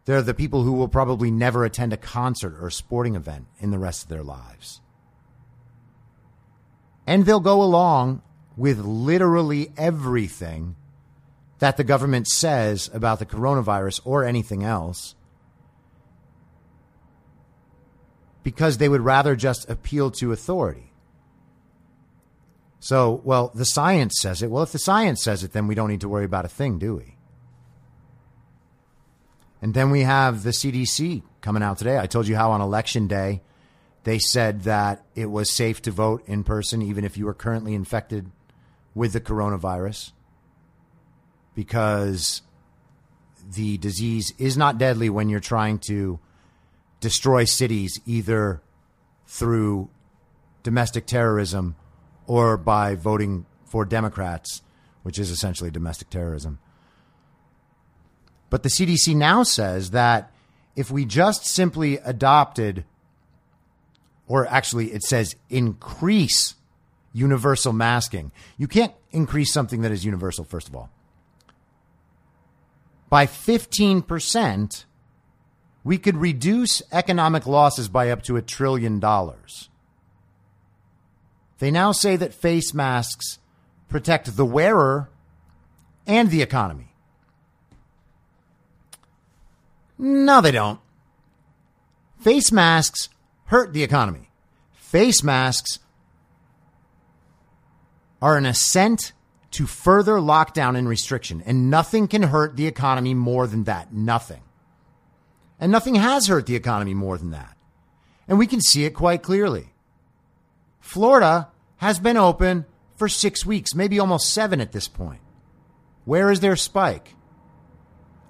They're 0.06 0.22
the 0.22 0.34
people 0.34 0.64
who 0.64 0.74
will 0.74 0.88
probably 0.88 1.32
never 1.32 1.64
attend 1.64 1.94
a 1.94 1.98
concert 1.98 2.56
or 2.60 2.68
a 2.68 2.72
sporting 2.72 3.16
event 3.16 3.48
in 3.60 3.72
the 3.72 3.80
rest 3.80 4.04
of 4.04 4.10
their 4.10 4.24
lives. 4.24 4.82
And 7.06 7.26
they'll 7.26 7.40
go 7.40 7.62
along 7.62 8.22
with 8.56 8.80
literally 8.80 9.72
everything 9.78 10.76
that 11.60 11.78
the 11.78 11.84
government 11.84 12.28
says 12.28 12.90
about 12.94 13.20
the 13.20 13.26
coronavirus 13.26 14.02
or 14.04 14.24
anything 14.24 14.64
else 14.64 15.16
because 18.44 18.78
they 18.78 18.90
would 18.90 19.02
rather 19.02 19.36
just 19.36 19.70
appeal 19.70 20.10
to 20.12 20.32
authority. 20.32 20.91
So, 22.82 23.22
well, 23.24 23.52
the 23.54 23.63
science 23.63 24.15
says 24.20 24.41
it. 24.41 24.50
Well, 24.50 24.63
if 24.63 24.72
the 24.72 24.80
science 24.80 25.24
says 25.24 25.44
it, 25.44 25.54
then 25.54 25.67
we 25.67 25.76
don't 25.76 25.89
need 25.89 26.02
to 26.02 26.10
worry 26.10 26.26
about 26.26 26.46
a 26.46 26.50
thing, 26.50 26.80
do 26.80 26.96
we? 26.96 27.15
And 29.62 29.76
then 29.76 29.91
we 29.91 30.02
have 30.02 30.41
the 30.41 30.50
CDC 30.50 31.22
coming 31.41 31.62
out 31.62 31.78
today. 31.78 32.00
I 32.00 32.08
told 32.08 32.28
you 32.28 32.36
how 32.36 32.52
on 32.52 32.60
election 32.60 33.06
day 33.06 33.44
they 34.04 34.17
said 34.17 34.63
that 34.63 35.06
it 35.13 35.28
was 35.28 35.56
safe 35.56 35.84
to 35.84 35.91
vote 35.91 36.24
in 36.26 36.44
person 36.44 36.82
even 36.82 37.06
if 37.06 37.17
you 37.17 37.26
were 37.26 37.36
currently 37.36 37.76
infected 37.76 38.32
with 38.96 39.13
the 39.13 39.22
coronavirus 39.22 40.12
because 41.54 42.41
the 43.54 43.78
disease 43.78 44.34
is 44.39 44.58
not 44.58 44.80
deadly 44.80 45.08
when 45.08 45.30
you're 45.30 45.39
trying 45.39 45.78
to 45.78 46.20
destroy 47.00 47.44
cities 47.44 48.02
either 48.08 48.60
through 49.28 49.88
domestic 50.63 51.06
terrorism 51.06 51.76
or 52.32 52.56
by 52.56 52.96
voting 52.96 53.46
for 53.65 53.84
Democrats, 53.84 54.62
which 55.04 55.20
is 55.20 55.30
essentially 55.30 55.70
domestic 55.70 56.10
terrorism. 56.10 56.60
But 58.50 58.63
the 58.63 58.70
CDC 58.70 59.13
now 59.17 59.44
says 59.44 59.91
that 59.91 60.32
if 60.74 60.89
we 60.89 61.04
just 61.04 61.46
simply 61.46 61.98
adopted, 61.98 62.86
or 64.30 64.48
actually 64.48 64.94
it 64.94 65.04
says 65.04 65.36
increase 65.50 66.56
universal 67.12 67.74
masking, 67.74 68.32
you 68.58 68.65
can't 68.65 68.94
increase 69.12 69.52
something 69.52 69.82
that 69.82 69.91
is 69.91 70.06
universal, 70.06 70.46
first 70.46 70.70
of 70.70 70.76
all. 70.76 70.89
By 73.10 73.26
15%, 73.26 74.86
we 75.84 75.98
could 75.98 76.15
reduce 76.15 76.82
economic 76.94 77.46
losses 77.46 77.89
by 77.89 78.10
up 78.10 78.24
to 78.24 78.38
a 78.38 78.41
trillion 78.41 79.02
dollars. 79.02 79.67
They 81.62 81.69
now 81.69 81.91
say 81.91 82.15
that 82.15 82.34
face 82.34 82.74
masks 82.74 83.38
protect 83.88 84.36
the 84.36 84.45
wearer 84.45 85.12
and 86.08 86.32
the 86.32 86.41
economy. 86.41 86.95
No, 90.00 90.41
they 90.41 90.50
don't. 90.50 90.80
Face 92.19 92.52
masks 92.52 93.10
hurt 93.45 93.74
the 93.74 93.84
economy. 93.84 94.32
Face 94.74 95.21
masks 95.21 95.78
are 98.24 98.38
an 98.38 98.47
ascent 98.47 99.12
to 99.52 99.67
further 99.67 100.13
lockdown 100.13 100.76
and 100.76 100.89
restriction, 100.89 101.43
and 101.45 101.69
nothing 101.69 102.08
can 102.08 102.24
hurt 102.24 102.58
the 102.58 102.65
economy 102.65 103.13
more 103.13 103.45
than 103.45 103.65
that. 103.65 103.93
Nothing. 103.93 104.41
And 105.60 105.71
nothing 105.71 105.93
has 105.93 106.26
hurt 106.26 106.47
the 106.47 106.56
economy 106.56 106.95
more 106.95 107.19
than 107.19 107.30
that. 107.30 107.56
And 108.28 108.39
we 108.39 108.47
can 108.47 108.62
see 108.62 108.86
it 108.86 108.95
quite 108.95 109.21
clearly. 109.21 109.71
Florida 110.82 111.50
has 111.78 112.00
been 112.00 112.17
open 112.17 112.65
for 112.98 113.08
six 113.08 113.46
weeks, 113.46 113.74
maybe 113.74 114.00
almost 114.00 114.34
seven 114.34 114.60
at 114.60 114.72
this 114.74 114.88
point. 114.88 115.22
Where 116.06 116.30
is 116.30 116.39
their 116.39 116.56
spike? 116.56 117.15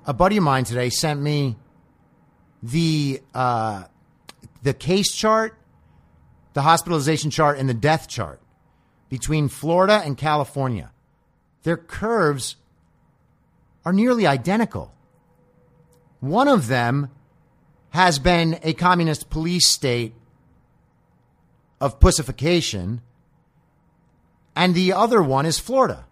A 0.05 0.13
buddy 0.13 0.37
of 0.37 0.43
mine 0.43 0.65
today 0.65 0.89
sent 0.89 1.21
me 1.21 1.57
the 2.61 3.21
uh, 3.33 3.85
the 4.61 4.73
case 4.73 5.13
chart, 5.13 5.57
the 6.53 6.61
hospitalization 6.61 7.31
chart, 7.31 7.57
and 7.57 7.67
the 7.67 7.73
death 7.73 8.07
chart 8.07 8.39
between 9.09 9.47
Florida 9.47 10.01
and 10.05 10.17
California. 10.17 10.91
Their 11.63 11.77
curves 11.77 12.57
are 13.85 13.93
nearly 13.93 14.27
identical. 14.27 14.93
One 16.19 16.47
of 16.47 16.67
them 16.67 17.09
has 17.89 18.19
been 18.19 18.59
a 18.63 18.73
communist 18.73 19.29
police 19.29 19.67
state 19.67 20.13
of 21.81 21.99
pussification, 21.99 23.01
and 24.55 24.75
the 24.75 24.93
other 24.93 25.21
one 25.21 25.45
is 25.47 25.59
Florida, 25.59 26.05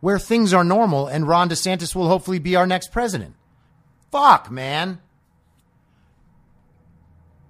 where 0.00 0.18
things 0.18 0.54
are 0.54 0.64
normal 0.64 1.06
and 1.06 1.28
Ron 1.28 1.50
DeSantis 1.50 1.94
will 1.94 2.08
hopefully 2.08 2.38
be 2.38 2.56
our 2.56 2.66
next 2.66 2.90
president. 2.90 3.36
Fuck, 4.10 4.50
man. 4.50 5.00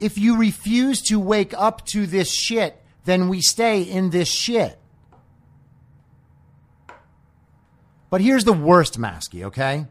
If 0.01 0.19
you 0.19 0.37
refuse 0.37 1.01
to 1.03 1.21
wake 1.21 1.55
up 1.57 1.87
to 1.87 2.07
this 2.07 2.31
shit, 2.35 2.83
then 3.05 3.29
we 3.29 3.41
stay 3.41 3.83
in 3.83 4.11
this 4.11 4.29
shit. 4.29 4.79
But 8.11 8.21
here's 8.21 8.45
the 8.45 8.53
worst 8.53 8.99
masky, 8.99 9.45
okay? 9.45 9.87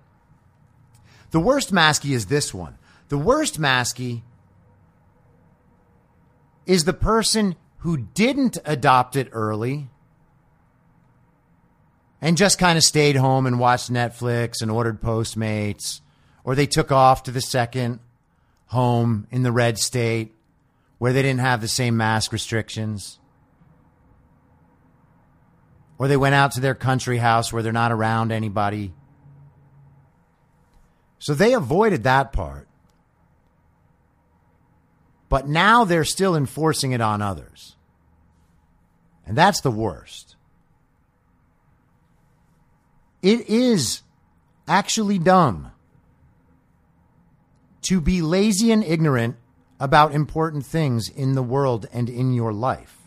The 1.31 1.39
worst 1.39 1.73
masky 1.73 2.11
is 2.11 2.25
this 2.25 2.53
one. 2.53 2.77
The 3.09 3.17
worst 3.17 3.59
masky 3.59 4.23
is 6.65 6.85
the 6.85 6.93
person 6.93 7.55
who 7.79 7.97
didn't 7.97 8.57
adopt 8.65 9.15
it 9.15 9.29
early 9.31 9.89
and 12.21 12.37
just 12.37 12.57
kind 12.57 12.77
of 12.77 12.83
stayed 12.83 13.15
home 13.15 13.45
and 13.45 13.59
watched 13.59 13.91
Netflix 13.91 14.61
and 14.61 14.71
ordered 14.71 15.01
Postmates 15.01 16.01
or 16.43 16.55
they 16.55 16.67
took 16.67 16.91
off 16.91 17.23
to 17.23 17.31
the 17.31 17.41
second 17.41 17.99
home 18.67 19.27
in 19.31 19.43
the 19.43 19.51
red 19.51 19.77
state 19.77 20.33
where 20.97 21.11
they 21.11 21.21
didn't 21.21 21.41
have 21.41 21.61
the 21.61 21.67
same 21.67 21.97
mask 21.97 22.31
restrictions. 22.31 23.19
Or 25.97 26.07
they 26.07 26.17
went 26.17 26.35
out 26.35 26.51
to 26.53 26.61
their 26.61 26.75
country 26.75 27.17
house 27.17 27.51
where 27.51 27.63
they're 27.63 27.71
not 27.71 27.91
around 27.91 28.31
anybody. 28.31 28.93
So 31.19 31.33
they 31.33 31.53
avoided 31.53 32.03
that 32.03 32.31
part. 32.31 32.67
But 35.29 35.47
now 35.47 35.85
they're 35.85 36.05
still 36.05 36.35
enforcing 36.35 36.91
it 36.91 37.01
on 37.01 37.21
others. 37.21 37.75
And 39.25 39.37
that's 39.37 39.61
the 39.61 39.71
worst. 39.71 40.35
It 43.21 43.49
is 43.49 44.01
actually 44.67 45.17
dumb 45.17 45.71
to 47.83 47.99
be 48.01 48.21
lazy 48.21 48.71
and 48.71 48.83
ignorant 48.83 49.35
about 49.79 50.13
important 50.13 50.65
things 50.65 51.09
in 51.09 51.33
the 51.33 51.43
world 51.43 51.87
and 51.91 52.09
in 52.09 52.33
your 52.33 52.53
life. 52.53 52.97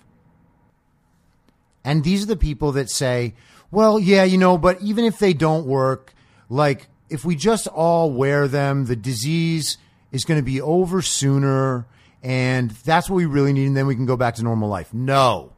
And 1.85 2.05
these 2.05 2.25
are 2.25 2.27
the 2.27 2.37
people 2.37 2.73
that 2.73 2.91
say, 2.91 3.35
well, 3.71 3.99
yeah, 3.99 4.25
you 4.25 4.39
know, 4.39 4.59
but 4.59 4.81
even 4.83 5.05
if 5.05 5.19
they 5.19 5.33
don't 5.33 5.67
work, 5.67 6.15
like 6.49 6.89
if 7.09 7.25
we 7.25 7.37
just 7.37 7.67
all 7.69 8.11
wear 8.11 8.49
them, 8.49 8.87
the 8.87 8.97
disease 8.97 9.79
is 10.13 10.25
going 10.25 10.39
to 10.39 10.45
be 10.45 10.61
over 10.61 11.03
sooner. 11.03 11.87
And 12.23 12.71
that's 12.71 13.09
what 13.09 13.17
we 13.17 13.27
really 13.27 13.53
need. 13.53 13.67
And 13.67 13.77
then 13.77 13.87
we 13.87 13.95
can 13.95 14.07
go 14.07 14.17
back 14.17 14.35
to 14.37 14.43
normal 14.43 14.69
life. 14.69 14.93
No. 14.93 15.53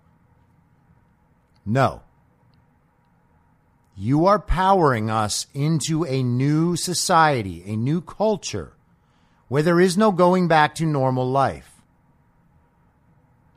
No. 1.65 2.03
You 3.97 4.27
are 4.27 4.39
powering 4.39 5.11
us 5.11 5.47
into 5.53 6.05
a 6.05 6.23
new 6.23 6.77
society, 6.77 7.63
a 7.67 7.77
new 7.77 8.01
culture 8.01 8.73
where 9.49 9.63
there 9.63 9.81
is 9.81 9.99
no 9.99 10.13
going 10.13 10.49
back 10.49 10.75
to 10.77 10.87
normal 10.87 11.29
life. 11.29 11.71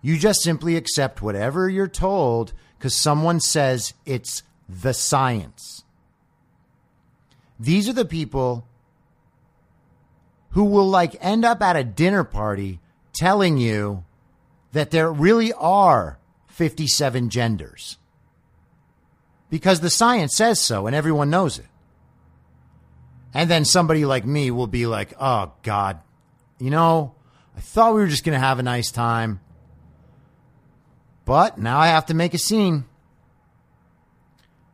You 0.02 0.18
just 0.18 0.42
simply 0.42 0.76
accept 0.76 1.22
whatever 1.22 1.70
you're 1.70 1.88
told 1.88 2.52
because 2.78 2.96
someone 2.96 3.39
says 3.39 3.94
it's 4.06 4.44
the 4.68 4.94
science. 4.94 5.84
These 7.60 7.88
are 7.88 7.94
the 7.94 8.04
people 8.04 8.68
who 10.50 10.66
will 10.66 10.89
like 10.89 11.16
end 11.22 11.46
up 11.46 11.62
at 11.62 11.78
a 11.78 11.84
dinner 11.84 12.26
party 12.26 12.82
telling 13.13 13.58
you 13.58 14.04
that 14.71 14.91
there 14.91 15.12
really 15.12 15.54
are 15.54 16.17
57 16.47 17.30
genders 17.30 17.97
because 19.49 19.80
the 19.80 19.89
science 19.89 20.36
says 20.36 20.60
so 20.60 20.88
and 20.88 20.95
everyone 20.95 21.30
knows 21.30 21.60
it. 21.60 21.65
And 23.34 23.49
then 23.49 23.65
somebody 23.65 24.06
like 24.06 24.26
me 24.26 24.52
will 24.52 24.67
be 24.67 24.86
like, 24.86 25.13
oh, 25.19 25.54
God, 25.63 25.99
you 26.60 26.69
know, 26.69 27.15
I 27.58 27.62
thought 27.62 27.93
we 27.93 28.02
were 28.02 28.08
just 28.08 28.23
going 28.23 28.39
to 28.39 28.45
have 28.45 28.60
a 28.60 28.63
nice 28.63 28.91
time. 28.91 29.39
But 31.26 31.58
now 31.58 31.80
I 31.80 31.88
have 31.88 32.08
to 32.08 32.13
make 32.13 32.34
a 32.34 32.38
scene. 32.39 32.86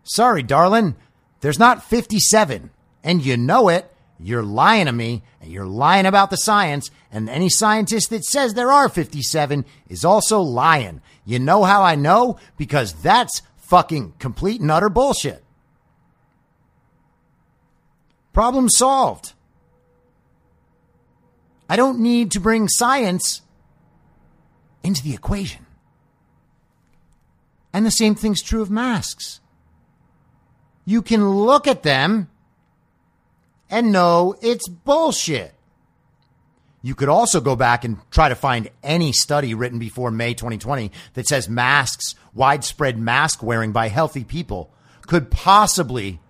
Sorry, 0.03 0.43
darling, 0.43 0.95
there's 1.41 1.59
not 1.59 1.83
57. 1.83 2.71
And 3.03 3.25
you 3.25 3.37
know 3.37 3.69
it. 3.69 3.89
You're 4.21 4.43
lying 4.43 4.85
to 4.87 4.91
me, 4.91 5.23
and 5.41 5.51
you're 5.51 5.65
lying 5.65 6.05
about 6.05 6.29
the 6.29 6.35
science. 6.35 6.91
And 7.11 7.29
any 7.29 7.49
scientist 7.49 8.09
that 8.09 8.25
says 8.25 8.53
there 8.53 8.71
are 8.71 8.89
57 8.89 9.65
is 9.87 10.03
also 10.03 10.41
lying. 10.41 11.01
You 11.25 11.39
know 11.39 11.63
how 11.63 11.83
I 11.83 11.95
know? 11.95 12.37
Because 12.57 12.93
that's 12.93 13.41
fucking 13.57 14.13
complete 14.19 14.59
and 14.59 14.69
utter 14.69 14.89
bullshit. 14.89 15.43
Problem 18.33 18.67
solved. 18.69 19.33
I 21.69 21.75
don't 21.75 21.99
need 21.99 22.31
to 22.31 22.39
bring 22.39 22.67
science 22.67 23.41
into 24.83 25.03
the 25.03 25.13
equation. 25.13 25.65
And 27.71 27.85
the 27.85 27.91
same 27.91 28.15
thing's 28.15 28.41
true 28.41 28.61
of 28.61 28.71
masks. 28.71 29.39
You 30.85 31.01
can 31.01 31.29
look 31.29 31.67
at 31.67 31.83
them 31.83 32.29
and 33.69 33.91
know 33.91 34.35
it's 34.41 34.67
bullshit. 34.67 35.53
You 36.81 36.95
could 36.95 37.09
also 37.09 37.41
go 37.41 37.55
back 37.55 37.83
and 37.83 37.97
try 38.09 38.29
to 38.29 38.35
find 38.35 38.69
any 38.83 39.11
study 39.11 39.53
written 39.53 39.79
before 39.79 40.11
May 40.11 40.33
2020 40.33 40.91
that 41.13 41.27
says 41.27 41.49
masks, 41.49 42.15
widespread 42.33 42.97
mask 42.97 43.43
wearing 43.43 43.73
by 43.73 43.89
healthy 43.89 44.23
people, 44.23 44.71
could 45.05 45.29
possibly 45.29 46.21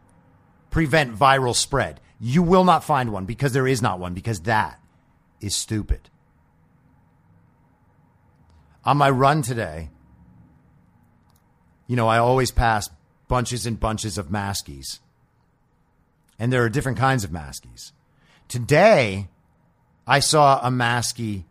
prevent 0.71 1.15
viral 1.15 1.55
spread. 1.55 1.99
You 2.19 2.41
will 2.41 2.63
not 2.63 2.83
find 2.83 3.11
one 3.11 3.25
because 3.25 3.53
there 3.53 3.67
is 3.67 3.81
not 3.81 3.99
one, 3.99 4.13
because 4.13 4.41
that 4.41 4.79
is 5.39 5.55
stupid. 5.55 6.09
On 8.83 8.97
my 8.97 9.09
run 9.09 9.41
today, 9.41 9.89
you 11.85 11.95
know, 11.95 12.07
I 12.07 12.17
always 12.17 12.51
pass 12.51 12.89
bunches 13.27 13.65
and 13.65 13.79
bunches 13.79 14.17
of 14.17 14.27
maskies. 14.27 14.99
And 16.39 16.51
there 16.51 16.63
are 16.63 16.69
different 16.69 16.97
kinds 16.97 17.23
of 17.23 17.31
maskies. 17.31 17.91
Today, 18.47 19.27
I 20.07 20.19
saw 20.19 20.59
a 20.65 20.71
maskie 20.71 21.43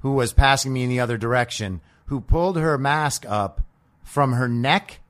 who 0.00 0.12
was 0.12 0.32
passing 0.32 0.72
me 0.72 0.82
in 0.82 0.88
the 0.88 1.00
other 1.00 1.18
direction 1.18 1.80
who 2.06 2.20
pulled 2.20 2.56
her 2.56 2.76
mask 2.78 3.24
up 3.28 3.60
from 4.02 4.32
her 4.32 4.48
neck 4.48 5.00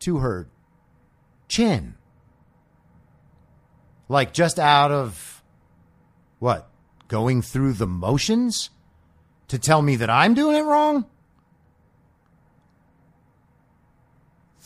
to 0.00 0.18
her 0.18 0.48
chin 1.46 1.94
like 4.08 4.32
just 4.32 4.58
out 4.58 4.90
of 4.90 5.42
what? 6.38 6.68
Going 7.08 7.42
through 7.42 7.74
the 7.74 7.86
motions 7.86 8.70
to 9.48 9.58
tell 9.58 9.82
me 9.82 9.96
that 9.96 10.10
I'm 10.10 10.34
doing 10.34 10.56
it 10.56 10.62
wrong? 10.62 11.06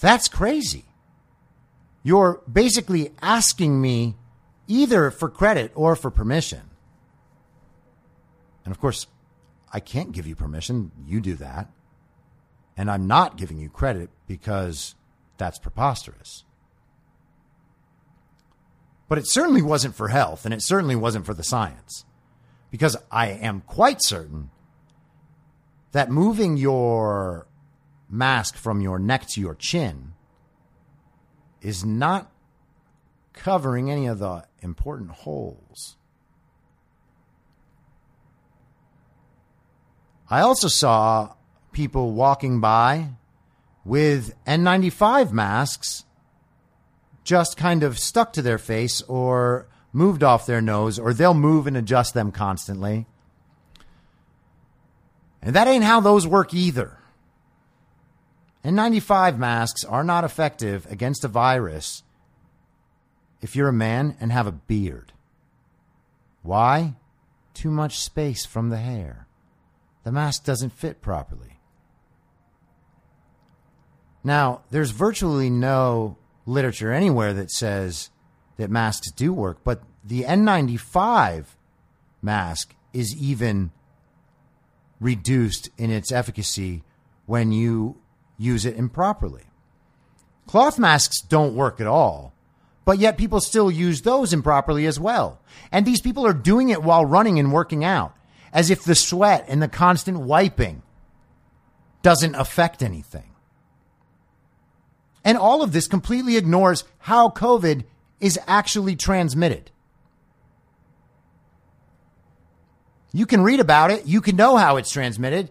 That's 0.01 0.29
crazy. 0.29 0.85
You're 2.02 2.42
basically 2.50 3.12
asking 3.20 3.80
me 3.80 4.16
either 4.66 5.10
for 5.10 5.28
credit 5.28 5.72
or 5.74 5.94
for 5.94 6.10
permission. 6.10 6.62
And 8.64 8.72
of 8.72 8.80
course, 8.80 9.06
I 9.72 9.80
can't 9.80 10.12
give 10.12 10.26
you 10.26 10.34
permission. 10.34 10.92
You 11.06 11.20
do 11.20 11.34
that. 11.36 11.70
And 12.76 12.90
I'm 12.90 13.06
not 13.06 13.36
giving 13.36 13.58
you 13.58 13.68
credit 13.68 14.10
because 14.26 14.94
that's 15.36 15.58
preposterous. 15.58 16.44
But 19.08 19.18
it 19.18 19.28
certainly 19.28 19.60
wasn't 19.60 19.94
for 19.94 20.08
health, 20.08 20.44
and 20.44 20.54
it 20.54 20.62
certainly 20.62 20.96
wasn't 20.96 21.26
for 21.26 21.34
the 21.34 21.44
science. 21.44 22.06
Because 22.70 22.96
I 23.10 23.28
am 23.28 23.60
quite 23.60 23.98
certain 24.02 24.50
that 25.92 26.10
moving 26.10 26.56
your 26.56 27.46
mask 28.08 28.56
from 28.56 28.80
your 28.80 28.98
neck 28.98 29.26
to 29.28 29.40
your 29.40 29.54
chin 29.54 30.12
is 31.62 31.85
not 31.85 32.31
covering 33.33 33.90
any 33.90 34.07
of 34.07 34.18
the 34.18 34.44
important 34.61 35.11
holes. 35.11 35.96
I 40.29 40.40
also 40.40 40.68
saw 40.68 41.35
people 41.72 42.12
walking 42.12 42.61
by 42.61 43.11
with 43.85 44.35
N95 44.46 45.33
masks 45.33 46.05
just 47.25 47.57
kind 47.57 47.83
of 47.83 47.98
stuck 47.98 48.33
to 48.35 48.42
their 48.42 48.59
face 48.59 49.03
or 49.03 49.68
moved 49.92 50.22
off 50.22 50.46
their 50.46 50.61
nose, 50.61 50.98
or 50.98 51.12
they'll 51.12 51.35
move 51.35 51.66
and 51.66 51.77
adjust 51.77 52.14
them 52.14 52.33
constantly. 52.33 53.07
And 55.42 55.55
that 55.55 55.68
ain't 55.68 55.85
how 55.85 56.01
those 56.01 56.27
work 56.27 56.55
either. 56.55 56.98
N95 58.64 59.38
masks 59.38 59.85
are 59.85 60.05
not 60.05 60.25
effective 60.25 60.87
against 60.90 61.25
a 61.25 61.29
virus 61.29 62.05
if 63.40 63.57
you're 63.57 63.68
a 63.68 63.72
man 63.72 64.16
and 64.20 64.31
have 64.31 64.46
a 64.46 64.53
beard. 64.53 65.12
Why? 66.42 66.94
Too 67.55 67.70
much 67.70 67.98
space 67.98 68.46
from 68.46 68.70
the 68.70 68.79
hair. 68.79 69.27
The 70.05 70.12
mask 70.12 70.44
doesn't 70.44 70.72
fit 70.72 71.03
properly. 71.03 71.59
Now, 74.25 74.62
there's 74.70 74.90
virtually 74.90 75.51
no 75.51 76.16
literature 76.46 76.92
anywhere 76.92 77.33
that 77.35 77.51
says 77.51 78.11
that 78.57 78.70
masks 78.70 79.11
do 79.11 79.33
work, 79.33 79.59
but 79.64 79.83
the 80.05 80.22
N95 80.22 81.46
mask 82.20 82.75
is 82.92 83.16
even 83.16 83.72
reduced 85.01 85.70
in 85.76 85.91
its 85.91 86.12
efficacy 86.12 86.84
when 87.26 87.51
you 87.51 88.01
use 88.43 88.66
it 88.66 88.76
improperly. 88.76 89.45
Cloth 90.47 90.78
masks 90.78 91.20
don't 91.20 91.55
work 91.55 91.80
at 91.80 91.86
all, 91.86 92.34
but 92.84 92.99
yet 92.99 93.16
people 93.16 93.40
still 93.40 93.70
use 93.70 94.03
those 94.03 94.32
improperly 94.32 94.86
as 94.86 94.99
well. 94.99 95.40
And 95.70 95.86
these 95.86 96.01
people 96.01 96.26
are 96.26 96.34
doing 96.34 96.68
it 96.68 96.82
while 96.82 97.05
running 97.05 97.38
and 97.38 97.53
working 97.53 97.84
out, 97.84 98.14
as 98.53 98.70
if 98.70 98.84
the 98.84 98.95
sweat 98.95 99.45
and 99.49 99.62
the 99.62 99.68
constant 99.68 100.18
wiping 100.20 100.82
doesn't 102.03 102.34
affect 102.34 102.82
anything. 102.82 103.30
And 105.24 105.38
all 105.38 105.62
of 105.62 105.72
this 105.72 105.86
completely 105.86 106.36
ignores 106.36 106.84
how 106.99 107.28
COVID 107.28 107.84
is 108.20 108.38
actually 108.47 108.97
transmitted. 108.97 109.70
You 113.12 113.26
can 113.26 113.43
read 113.43 113.61
about 113.61 113.90
it, 113.90 114.07
you 114.07 114.20
can 114.20 114.36
know 114.36 114.57
how 114.57 114.76
it's 114.78 114.90
transmitted, 114.90 115.51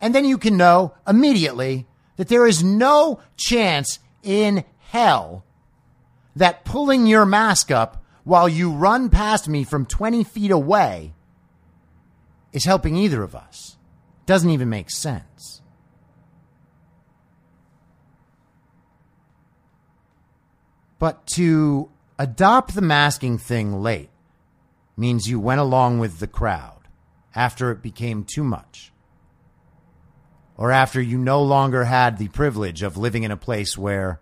and 0.00 0.14
then 0.14 0.24
you 0.24 0.38
can 0.38 0.56
know 0.56 0.94
immediately 1.06 1.86
that 2.16 2.28
there 2.28 2.46
is 2.46 2.62
no 2.62 3.20
chance 3.36 3.98
in 4.22 4.64
hell 4.90 5.44
that 6.36 6.64
pulling 6.64 7.06
your 7.06 7.26
mask 7.26 7.70
up 7.70 8.02
while 8.24 8.48
you 8.48 8.72
run 8.72 9.10
past 9.10 9.48
me 9.48 9.64
from 9.64 9.86
20 9.86 10.24
feet 10.24 10.50
away 10.50 11.12
is 12.52 12.64
helping 12.64 12.96
either 12.96 13.22
of 13.22 13.34
us. 13.34 13.76
Doesn't 14.26 14.50
even 14.50 14.70
make 14.70 14.90
sense. 14.90 15.60
But 20.98 21.26
to 21.34 21.90
adopt 22.18 22.74
the 22.74 22.80
masking 22.80 23.36
thing 23.36 23.82
late 23.82 24.08
means 24.96 25.28
you 25.28 25.38
went 25.38 25.60
along 25.60 25.98
with 25.98 26.18
the 26.18 26.26
crowd 26.26 26.88
after 27.34 27.70
it 27.70 27.82
became 27.82 28.24
too 28.24 28.44
much. 28.44 28.93
Or 30.56 30.70
after 30.70 31.00
you 31.00 31.18
no 31.18 31.42
longer 31.42 31.84
had 31.84 32.18
the 32.18 32.28
privilege 32.28 32.82
of 32.82 32.96
living 32.96 33.24
in 33.24 33.30
a 33.30 33.36
place 33.36 33.76
where 33.76 34.20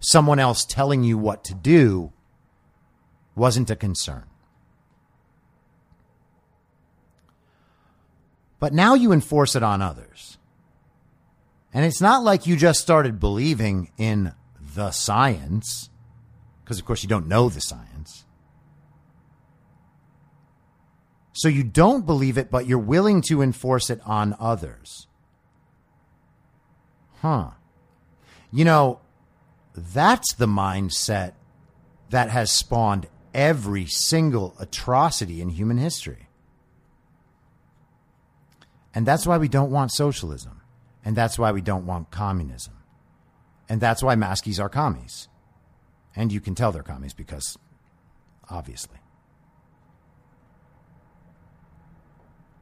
someone 0.00 0.38
else 0.38 0.64
telling 0.64 1.02
you 1.02 1.18
what 1.18 1.44
to 1.44 1.54
do 1.54 2.12
wasn't 3.34 3.70
a 3.70 3.76
concern. 3.76 4.24
But 8.60 8.72
now 8.72 8.94
you 8.94 9.10
enforce 9.10 9.56
it 9.56 9.64
on 9.64 9.82
others. 9.82 10.38
And 11.74 11.84
it's 11.84 12.00
not 12.00 12.22
like 12.22 12.46
you 12.46 12.56
just 12.56 12.80
started 12.80 13.18
believing 13.18 13.90
in 13.96 14.34
the 14.74 14.92
science, 14.92 15.90
because 16.62 16.78
of 16.78 16.84
course 16.84 17.02
you 17.02 17.08
don't 17.08 17.26
know 17.26 17.48
the 17.48 17.60
science. 17.60 18.24
So 21.32 21.48
you 21.48 21.64
don't 21.64 22.06
believe 22.06 22.38
it, 22.38 22.50
but 22.50 22.66
you're 22.66 22.78
willing 22.78 23.22
to 23.22 23.42
enforce 23.42 23.90
it 23.90 24.00
on 24.04 24.36
others. 24.38 25.08
Huh. 27.22 27.50
You 28.50 28.64
know, 28.64 28.98
that's 29.74 30.34
the 30.34 30.46
mindset 30.46 31.34
that 32.10 32.30
has 32.30 32.50
spawned 32.50 33.06
every 33.32 33.86
single 33.86 34.56
atrocity 34.58 35.40
in 35.40 35.48
human 35.50 35.78
history. 35.78 36.28
And 38.92 39.06
that's 39.06 39.24
why 39.24 39.38
we 39.38 39.46
don't 39.46 39.70
want 39.70 39.92
socialism. 39.92 40.62
And 41.04 41.16
that's 41.16 41.38
why 41.38 41.52
we 41.52 41.60
don't 41.60 41.86
want 41.86 42.10
communism. 42.10 42.74
And 43.68 43.80
that's 43.80 44.02
why 44.02 44.16
Maskies 44.16 44.60
are 44.60 44.68
commies. 44.68 45.28
And 46.16 46.32
you 46.32 46.40
can 46.40 46.56
tell 46.56 46.72
they're 46.72 46.82
commies 46.82 47.14
because, 47.14 47.56
obviously. 48.50 48.98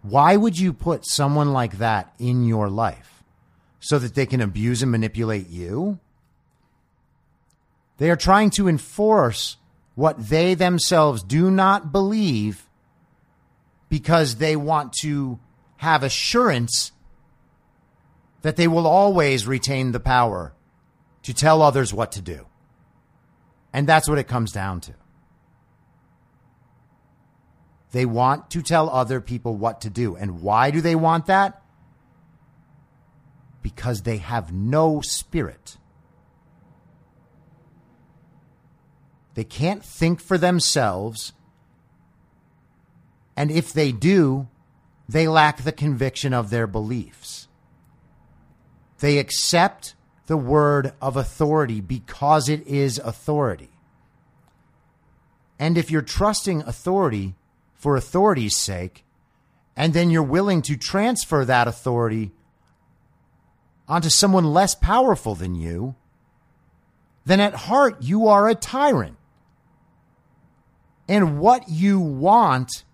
Why 0.03 0.37
would 0.37 0.59
you 0.59 0.75
put 0.75 1.07
someone 1.07 1.55
like 1.55 1.79
that 1.79 2.13
in 2.19 2.45
your 2.45 2.69
life? 2.69 3.20
So 3.81 3.99
that 3.99 4.15
they 4.15 4.27
can 4.27 4.41
abuse 4.41 4.83
and 4.83 4.93
manipulate 4.93 5.49
you? 5.49 5.99
They 7.97 8.11
are 8.11 8.17
trying 8.17 8.51
to 8.51 8.69
enforce 8.69 9.57
what 9.95 10.29
they 10.29 10.55
themselves 10.55 11.23
do 11.23 11.51
not 11.51 11.93
believe 11.93 12.69
because 13.89 14.37
they 14.37 14.57
want 14.57 14.93
to 15.03 15.39
have 15.79 16.03
assurance 16.03 16.93
that 18.43 18.57
they 18.57 18.69
will 18.69 18.87
always 18.87 19.47
retain 19.47 19.93
the 19.93 20.01
power 20.01 20.55
to 21.23 21.35
tell 21.35 21.61
others 21.61 21.93
what 21.93 22.13
to 22.13 22.23
do. 22.23 22.47
And 23.73 23.87
that's 23.87 24.09
what 24.09 24.19
it 24.19 24.27
comes 24.27 24.53
down 24.53 24.81
to. 24.83 24.95
They 27.93 28.07
want 28.07 28.51
to 28.51 28.63
tell 28.63 28.89
other 28.89 29.21
people 29.21 29.57
what 29.57 29.83
to 29.83 29.91
do. 29.91 30.17
And 30.17 30.41
why 30.41 30.71
do 30.71 30.81
they 30.81 30.95
want 30.95 31.27
that? 31.27 31.63
Because 33.63 34.03
they 34.03 34.19
have 34.19 34.53
no 34.53 35.01
spirit. 35.01 35.77
They 39.35 39.45
can't 39.45 39.85
think 39.85 40.21
for 40.21 40.39
themselves. 40.39 41.33
And 43.37 43.51
if 43.51 43.73
they 43.73 43.93
do, 43.93 44.49
they 45.09 45.29
lack 45.29 45.63
the 45.63 45.73
conviction 45.73 46.33
of 46.33 46.51
their 46.51 46.67
beliefs. 46.67 47.49
They 49.01 49.19
accept 49.19 49.95
the 50.27 50.37
word 50.37 50.93
of 51.01 51.17
authority 51.17 51.81
because 51.81 52.49
it 52.49 52.67
is 52.67 52.99
authority. 52.99 53.71
And 55.59 55.77
if 55.77 55.91
you're 55.91 56.03
trusting 56.03 56.63
authority 56.63 57.35
for 57.75 57.97
authority's 57.97 58.57
sake, 58.57 59.05
and 59.77 59.95
then 59.95 60.11
you're 60.11 60.23
willing 60.23 60.63
to 60.63 60.77
transfer 60.77 61.45
that 61.45 61.67
authority 61.67 62.33
onto 63.91 64.09
someone 64.09 64.45
less 64.45 64.75
powerful 64.75 65.35
than 65.35 65.57
you, 65.57 65.97
then 67.27 67.41
at 67.41 67.55
heart 67.55 67.97
you 68.01 68.29
are 68.29 68.49
a 68.49 68.55
tyrant. 68.55 69.17
And 71.09 71.41
what 71.41 71.69
you 71.69 71.99
want 71.99 72.85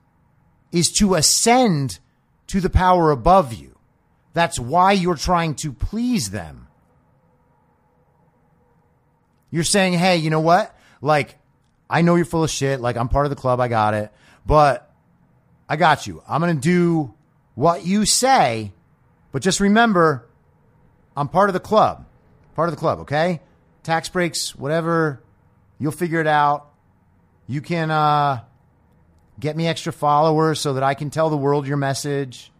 is 0.72 0.90
to 0.98 1.14
ascend 1.14 1.98
to 2.46 2.60
the 2.60 2.70
power 2.70 3.10
above 3.10 3.52
you. 3.52 3.78
That's 4.32 4.58
why 4.58 4.92
you're 4.92 5.16
trying 5.16 5.54
to 5.56 5.72
please 5.72 6.30
them. 6.30 6.68
You're 9.50 9.64
saying, 9.64 9.92
hey, 9.94 10.16
you 10.16 10.30
know 10.30 10.40
what? 10.40 10.74
Like, 11.02 11.38
I 11.90 12.00
know 12.00 12.16
you're 12.16 12.24
full 12.24 12.44
of 12.44 12.50
shit. 12.50 12.80
Like, 12.80 12.96
I'm 12.96 13.08
part 13.08 13.26
of 13.26 13.30
the 13.30 13.36
club. 13.36 13.60
I 13.60 13.68
got 13.68 13.92
it. 13.94 14.12
But 14.46 14.90
I 15.68 15.76
got 15.76 16.06
you. 16.06 16.22
I'm 16.26 16.40
going 16.40 16.54
to 16.54 16.60
do 16.60 17.14
what 17.54 17.84
you 17.84 18.06
say. 18.06 18.72
But 19.30 19.42
just 19.42 19.60
remember, 19.60 20.26
I'm 21.16 21.28
part 21.28 21.48
of 21.48 21.54
the 21.54 21.60
club. 21.60 22.06
Part 22.54 22.68
of 22.68 22.74
the 22.74 22.78
club, 22.78 23.00
okay? 23.00 23.40
Tax 23.82 24.08
breaks, 24.08 24.54
whatever. 24.54 25.22
You'll 25.78 25.92
figure 25.92 26.20
it 26.20 26.26
out. 26.26 26.68
You 27.46 27.60
can 27.60 27.90
uh, 27.90 28.40
get 29.38 29.56
me 29.56 29.66
extra 29.66 29.92
followers 29.92 30.60
so 30.60 30.74
that 30.74 30.82
I 30.82 30.94
can 30.94 31.10
tell 31.10 31.30
the 31.30 31.36
world 31.36 31.66
your 31.66 31.76
message 31.76 32.50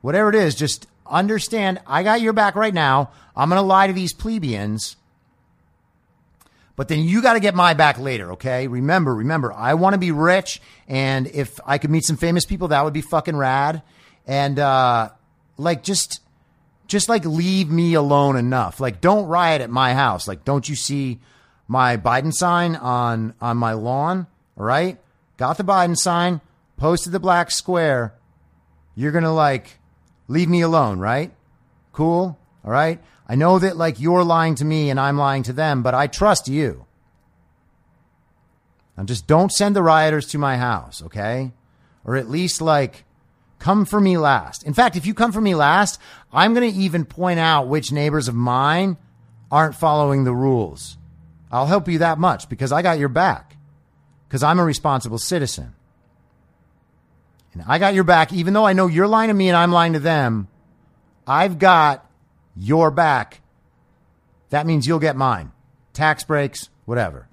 whatever 0.00 0.28
it 0.28 0.34
is, 0.34 0.54
just 0.54 0.86
understand 1.06 1.80
I 1.86 2.02
got 2.02 2.20
your 2.20 2.32
back 2.32 2.54
right 2.54 2.74
now. 2.74 3.10
I'm 3.36 3.48
going 3.48 3.60
to 3.60 3.66
lie 3.66 3.86
to 3.86 3.92
these 3.92 4.12
plebeians. 4.12 4.96
But 6.76 6.88
then 6.88 7.00
you 7.00 7.22
got 7.22 7.32
to 7.32 7.40
get 7.40 7.54
my 7.54 7.74
back 7.74 7.98
later, 7.98 8.32
okay? 8.32 8.68
Remember, 8.68 9.14
remember, 9.14 9.52
I 9.52 9.74
want 9.74 9.94
to 9.94 9.98
be 9.98 10.12
rich. 10.12 10.60
And 10.86 11.26
if 11.26 11.58
I 11.66 11.78
could 11.78 11.90
meet 11.90 12.04
some 12.04 12.16
famous 12.16 12.44
people, 12.44 12.68
that 12.68 12.84
would 12.84 12.92
be 12.92 13.00
fucking 13.00 13.36
rad. 13.36 13.82
And, 14.26 14.58
uh, 14.58 15.10
like, 15.56 15.82
just, 15.82 16.20
just 16.88 17.08
like 17.08 17.24
leave 17.24 17.70
me 17.70 17.94
alone 17.94 18.36
enough. 18.36 18.80
Like, 18.80 19.00
don't 19.00 19.26
riot 19.26 19.60
at 19.60 19.70
my 19.70 19.94
house. 19.94 20.26
Like, 20.26 20.44
don't 20.44 20.68
you 20.68 20.74
see 20.74 21.20
my 21.68 21.96
Biden 21.96 22.32
sign 22.32 22.74
on, 22.74 23.34
on 23.40 23.58
my 23.58 23.74
lawn? 23.74 24.26
All 24.56 24.64
right. 24.64 24.98
Got 25.36 25.58
the 25.58 25.64
Biden 25.64 25.96
sign, 25.96 26.40
posted 26.78 27.12
the 27.12 27.20
black 27.20 27.50
square. 27.50 28.14
You're 28.96 29.12
to 29.12 29.30
like, 29.30 29.78
leave 30.26 30.48
me 30.48 30.62
alone, 30.62 30.98
right? 30.98 31.30
Cool. 31.92 32.36
All 32.64 32.70
right. 32.70 33.00
I 33.28 33.36
know 33.36 33.58
that 33.58 33.76
like 33.76 34.00
you're 34.00 34.24
lying 34.24 34.54
to 34.56 34.64
me 34.64 34.90
and 34.90 34.98
I'm 34.98 35.18
lying 35.18 35.42
to 35.44 35.52
them, 35.52 35.82
but 35.82 35.94
I 35.94 36.06
trust 36.06 36.48
you. 36.48 36.86
Now 38.96 39.04
just 39.04 39.26
don't 39.26 39.52
send 39.52 39.76
the 39.76 39.82
rioters 39.82 40.26
to 40.28 40.38
my 40.38 40.56
house, 40.56 41.02
okay? 41.02 41.52
Or 42.04 42.16
at 42.16 42.30
least 42.30 42.60
like 42.60 43.04
come 43.58 43.84
for 43.84 44.00
me 44.00 44.18
last. 44.18 44.62
In 44.64 44.74
fact, 44.74 44.96
if 44.96 45.06
you 45.06 45.14
come 45.14 45.32
for 45.32 45.40
me 45.40 45.54
last, 45.54 46.00
I'm 46.32 46.54
going 46.54 46.70
to 46.70 46.78
even 46.78 47.04
point 47.04 47.38
out 47.38 47.68
which 47.68 47.92
neighbors 47.92 48.28
of 48.28 48.34
mine 48.34 48.96
aren't 49.50 49.74
following 49.74 50.24
the 50.24 50.34
rules. 50.34 50.96
I'll 51.50 51.66
help 51.66 51.88
you 51.88 51.98
that 51.98 52.18
much 52.18 52.48
because 52.48 52.72
I 52.72 52.82
got 52.82 52.98
your 52.98 53.08
back 53.08 53.56
because 54.28 54.42
I'm 54.42 54.58
a 54.58 54.64
responsible 54.64 55.18
citizen. 55.18 55.74
And 57.54 57.64
I 57.66 57.78
got 57.78 57.94
your 57.94 58.04
back, 58.04 58.32
even 58.32 58.52
though 58.52 58.66
I 58.66 58.74
know 58.74 58.86
you're 58.86 59.08
lying 59.08 59.28
to 59.28 59.34
me 59.34 59.48
and 59.48 59.56
I'm 59.56 59.72
lying 59.72 59.94
to 59.94 59.98
them. 59.98 60.48
I've 61.26 61.58
got 61.58 62.06
your 62.56 62.90
back. 62.90 63.40
That 64.50 64.66
means 64.66 64.86
you'll 64.86 64.98
get 64.98 65.16
mine. 65.16 65.52
Tax 65.92 66.24
breaks, 66.24 66.68
whatever. 66.84 67.28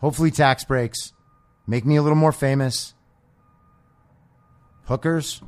Hopefully, 0.00 0.30
tax 0.30 0.64
breaks. 0.64 1.12
Make 1.66 1.84
me 1.84 1.96
a 1.96 2.02
little 2.02 2.16
more 2.16 2.32
famous. 2.32 2.94
Hookers. 4.88 5.42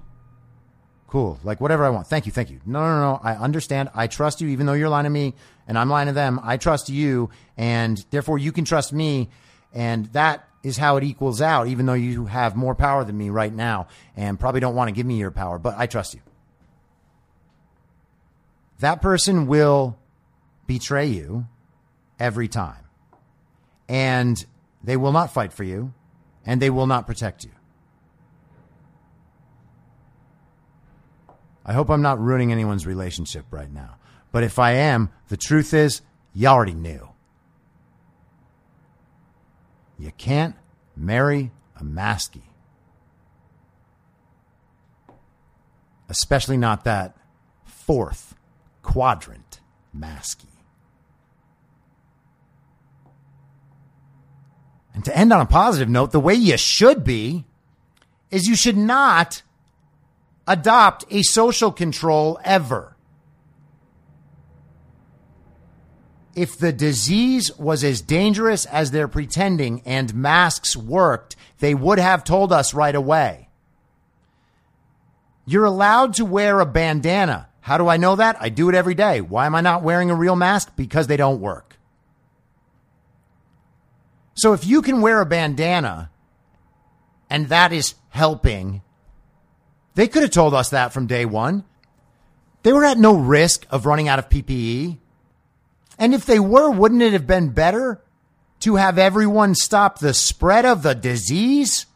Cool. 1.06 1.40
Like 1.42 1.60
whatever 1.60 1.84
I 1.84 1.90
want. 1.90 2.06
Thank 2.06 2.26
you. 2.26 2.32
Thank 2.32 2.50
you. 2.50 2.60
No, 2.64 2.80
no, 2.80 3.00
no. 3.00 3.20
I 3.22 3.34
understand. 3.34 3.88
I 3.94 4.06
trust 4.06 4.40
you, 4.40 4.48
even 4.48 4.66
though 4.66 4.74
you're 4.74 4.88
lying 4.88 5.04
to 5.04 5.10
me 5.10 5.34
and 5.66 5.76
I'm 5.76 5.90
lying 5.90 6.06
to 6.06 6.12
them. 6.12 6.38
I 6.42 6.56
trust 6.56 6.88
you, 6.88 7.30
and 7.56 8.04
therefore 8.10 8.38
you 8.38 8.52
can 8.52 8.64
trust 8.64 8.92
me. 8.92 9.28
And 9.72 10.06
that 10.06 10.48
is 10.62 10.76
how 10.76 10.96
it 10.96 11.04
equals 11.04 11.40
out, 11.40 11.68
even 11.68 11.86
though 11.86 11.94
you 11.94 12.26
have 12.26 12.54
more 12.54 12.74
power 12.74 13.04
than 13.04 13.16
me 13.16 13.30
right 13.30 13.52
now 13.52 13.86
and 14.16 14.38
probably 14.38 14.60
don't 14.60 14.74
want 14.74 14.88
to 14.88 14.92
give 14.92 15.06
me 15.06 15.16
your 15.18 15.30
power, 15.30 15.58
but 15.58 15.74
I 15.76 15.86
trust 15.86 16.14
you. 16.14 16.20
That 18.80 19.00
person 19.00 19.46
will 19.46 19.98
betray 20.66 21.06
you 21.06 21.46
every 22.18 22.48
time. 22.48 22.84
And 23.88 24.44
they 24.82 24.96
will 24.96 25.12
not 25.12 25.32
fight 25.32 25.52
for 25.52 25.64
you 25.64 25.92
and 26.44 26.60
they 26.60 26.70
will 26.70 26.86
not 26.86 27.06
protect 27.06 27.44
you. 27.44 27.50
I 31.70 31.72
hope 31.72 31.88
I'm 31.88 32.02
not 32.02 32.18
ruining 32.18 32.50
anyone's 32.50 32.84
relationship 32.84 33.46
right 33.52 33.72
now. 33.72 33.94
But 34.32 34.42
if 34.42 34.58
I 34.58 34.72
am, 34.72 35.08
the 35.28 35.36
truth 35.36 35.72
is, 35.72 36.02
you 36.34 36.48
already 36.48 36.74
knew. 36.74 37.10
You 39.96 40.10
can't 40.18 40.56
marry 40.96 41.52
a 41.76 41.84
masky. 41.84 42.42
Especially 46.08 46.56
not 46.56 46.82
that 46.82 47.16
fourth 47.64 48.34
quadrant 48.82 49.60
masky. 49.96 50.46
And 54.92 55.04
to 55.04 55.16
end 55.16 55.32
on 55.32 55.40
a 55.40 55.46
positive 55.46 55.88
note, 55.88 56.10
the 56.10 56.18
way 56.18 56.34
you 56.34 56.56
should 56.56 57.04
be 57.04 57.44
is 58.28 58.48
you 58.48 58.56
should 58.56 58.76
not 58.76 59.44
adopt 60.50 61.04
a 61.10 61.22
social 61.22 61.70
control 61.70 62.36
ever. 62.44 62.96
If 66.34 66.58
the 66.58 66.72
disease 66.72 67.56
was 67.56 67.84
as 67.84 68.00
dangerous 68.00 68.66
as 68.66 68.90
they're 68.90 69.06
pretending 69.06 69.80
and 69.84 70.12
masks 70.12 70.76
worked, 70.76 71.36
they 71.60 71.72
would 71.72 72.00
have 72.00 72.24
told 72.24 72.52
us 72.52 72.74
right 72.74 72.94
away. 72.96 73.48
You're 75.46 75.64
allowed 75.64 76.14
to 76.14 76.24
wear 76.24 76.58
a 76.58 76.66
bandana. 76.66 77.48
How 77.60 77.78
do 77.78 77.86
I 77.86 77.96
know 77.96 78.16
that? 78.16 78.36
I 78.40 78.48
do 78.48 78.68
it 78.68 78.74
every 78.74 78.94
day. 78.94 79.20
Why 79.20 79.46
am 79.46 79.54
I 79.54 79.60
not 79.60 79.84
wearing 79.84 80.10
a 80.10 80.16
real 80.16 80.36
mask? 80.36 80.74
Because 80.74 81.06
they 81.06 81.16
don't 81.16 81.40
work. 81.40 81.76
So 84.34 84.52
if 84.52 84.66
you 84.66 84.82
can 84.82 85.00
wear 85.00 85.20
a 85.20 85.26
bandana 85.26 86.10
and 87.28 87.48
that 87.50 87.72
is 87.72 87.94
helping, 88.08 88.82
they 89.94 90.08
could 90.08 90.22
have 90.22 90.30
told 90.30 90.54
us 90.54 90.70
that 90.70 90.92
from 90.92 91.06
day 91.06 91.24
one. 91.24 91.64
They 92.62 92.72
were 92.72 92.84
at 92.84 92.98
no 92.98 93.16
risk 93.16 93.66
of 93.70 93.86
running 93.86 94.08
out 94.08 94.18
of 94.18 94.28
PPE. 94.28 94.98
And 95.98 96.14
if 96.14 96.26
they 96.26 96.38
were, 96.38 96.70
wouldn't 96.70 97.02
it 97.02 97.12
have 97.12 97.26
been 97.26 97.50
better 97.50 98.02
to 98.60 98.76
have 98.76 98.98
everyone 98.98 99.54
stop 99.54 99.98
the 99.98 100.14
spread 100.14 100.64
of 100.64 100.82
the 100.82 100.94
disease? 100.94 101.86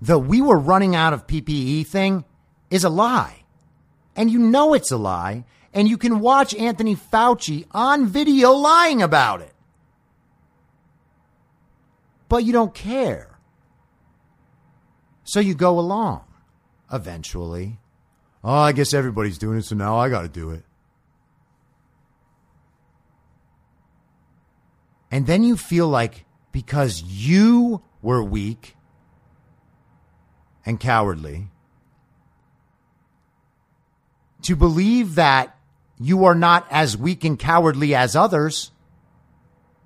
The 0.00 0.18
we 0.18 0.40
were 0.40 0.58
running 0.58 0.96
out 0.96 1.12
of 1.12 1.26
PPE 1.26 1.86
thing 1.86 2.24
is 2.70 2.84
a 2.84 2.88
lie. 2.88 3.44
And 4.16 4.30
you 4.30 4.38
know 4.38 4.74
it's 4.74 4.90
a 4.90 4.96
lie. 4.96 5.44
And 5.72 5.88
you 5.88 5.96
can 5.96 6.20
watch 6.20 6.54
Anthony 6.54 6.96
Fauci 6.96 7.66
on 7.70 8.06
video 8.06 8.52
lying 8.52 9.02
about 9.02 9.40
it. 9.40 9.54
But 12.28 12.44
you 12.44 12.52
don't 12.52 12.74
care. 12.74 13.31
So 15.24 15.40
you 15.40 15.54
go 15.54 15.78
along 15.78 16.24
eventually. 16.92 17.78
Oh, 18.44 18.52
I 18.52 18.72
guess 18.72 18.92
everybody's 18.92 19.38
doing 19.38 19.58
it, 19.58 19.64
so 19.64 19.76
now 19.76 19.96
I 19.96 20.08
got 20.08 20.22
to 20.22 20.28
do 20.28 20.50
it. 20.50 20.64
And 25.10 25.26
then 25.26 25.44
you 25.44 25.56
feel 25.56 25.88
like 25.88 26.24
because 26.52 27.02
you 27.02 27.82
were 28.00 28.22
weak 28.22 28.76
and 30.64 30.80
cowardly, 30.80 31.48
to 34.42 34.56
believe 34.56 35.14
that 35.14 35.56
you 36.00 36.24
are 36.24 36.34
not 36.34 36.66
as 36.70 36.96
weak 36.96 37.24
and 37.24 37.38
cowardly 37.38 37.94
as 37.94 38.16
others, 38.16 38.72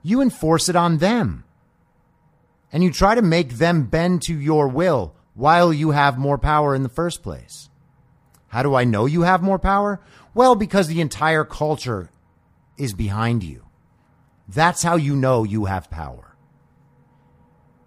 you 0.03 0.21
enforce 0.21 0.69
it 0.69 0.77
on 0.77 0.99
them. 0.99 1.45
And 2.73 2.83
you 2.83 2.93
try 2.93 3.15
to 3.15 3.23
make 3.23 3.55
them 3.55 3.85
bend 3.85 4.23
to 4.23 4.39
your 4.39 4.69
will 4.69 5.16
while 5.37 5.73
you 5.73 5.93
have 5.93 6.19
more 6.19 6.39
power 6.39 6.75
in 6.75 6.83
the 6.83 6.89
first 6.89 7.23
place. 7.23 7.69
How 8.49 8.63
do 8.63 8.75
I 8.75 8.85
know 8.85 9.07
you 9.07 9.23
have 9.23 9.43
more 9.43 9.59
power? 9.59 10.01
Well, 10.35 10.55
because 10.55 10.89
the 10.89 11.01
entire 11.01 11.45
culture 11.45 12.11
is 12.77 12.95
behind 12.95 13.45
you. 13.45 13.67
That's 14.49 14.83
how 14.83 14.97
you 14.97 15.15
know 15.15 15.45
you 15.45 15.67
have 15.67 15.91
power. 15.91 16.37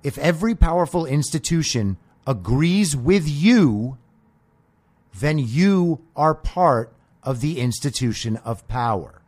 If 0.04 0.18
every 0.18 0.56
powerful 0.56 1.06
institution 1.06 1.98
agrees 2.28 2.96
with 2.96 3.28
you, 3.28 3.98
then 5.20 5.40
you 5.40 6.02
are 6.16 6.36
part 6.36 6.94
of 7.24 7.42
the 7.42 7.60
institution 7.60 8.38
of 8.38 8.68
power. 8.68 9.22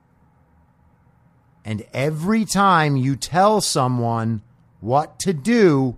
And 1.65 1.86
every 1.93 2.45
time 2.45 2.95
you 2.95 3.15
tell 3.15 3.61
someone 3.61 4.41
what 4.80 5.19
to 5.19 5.34
do, 5.34 5.97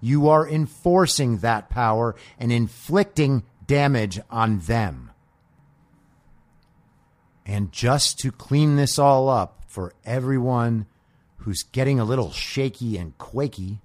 you 0.00 0.28
are 0.28 0.48
enforcing 0.48 1.38
that 1.38 1.68
power 1.70 2.14
and 2.38 2.52
inflicting 2.52 3.44
damage 3.66 4.20
on 4.30 4.60
them. 4.60 5.10
And 7.46 7.72
just 7.72 8.18
to 8.20 8.30
clean 8.30 8.76
this 8.76 8.98
all 8.98 9.28
up, 9.28 9.60
for 9.70 9.92
everyone 10.04 10.84
who's 11.38 11.62
getting 11.62 12.00
a 12.00 12.04
little 12.04 12.32
shaky 12.32 12.98
and 12.98 13.16
quaky. 13.18 13.80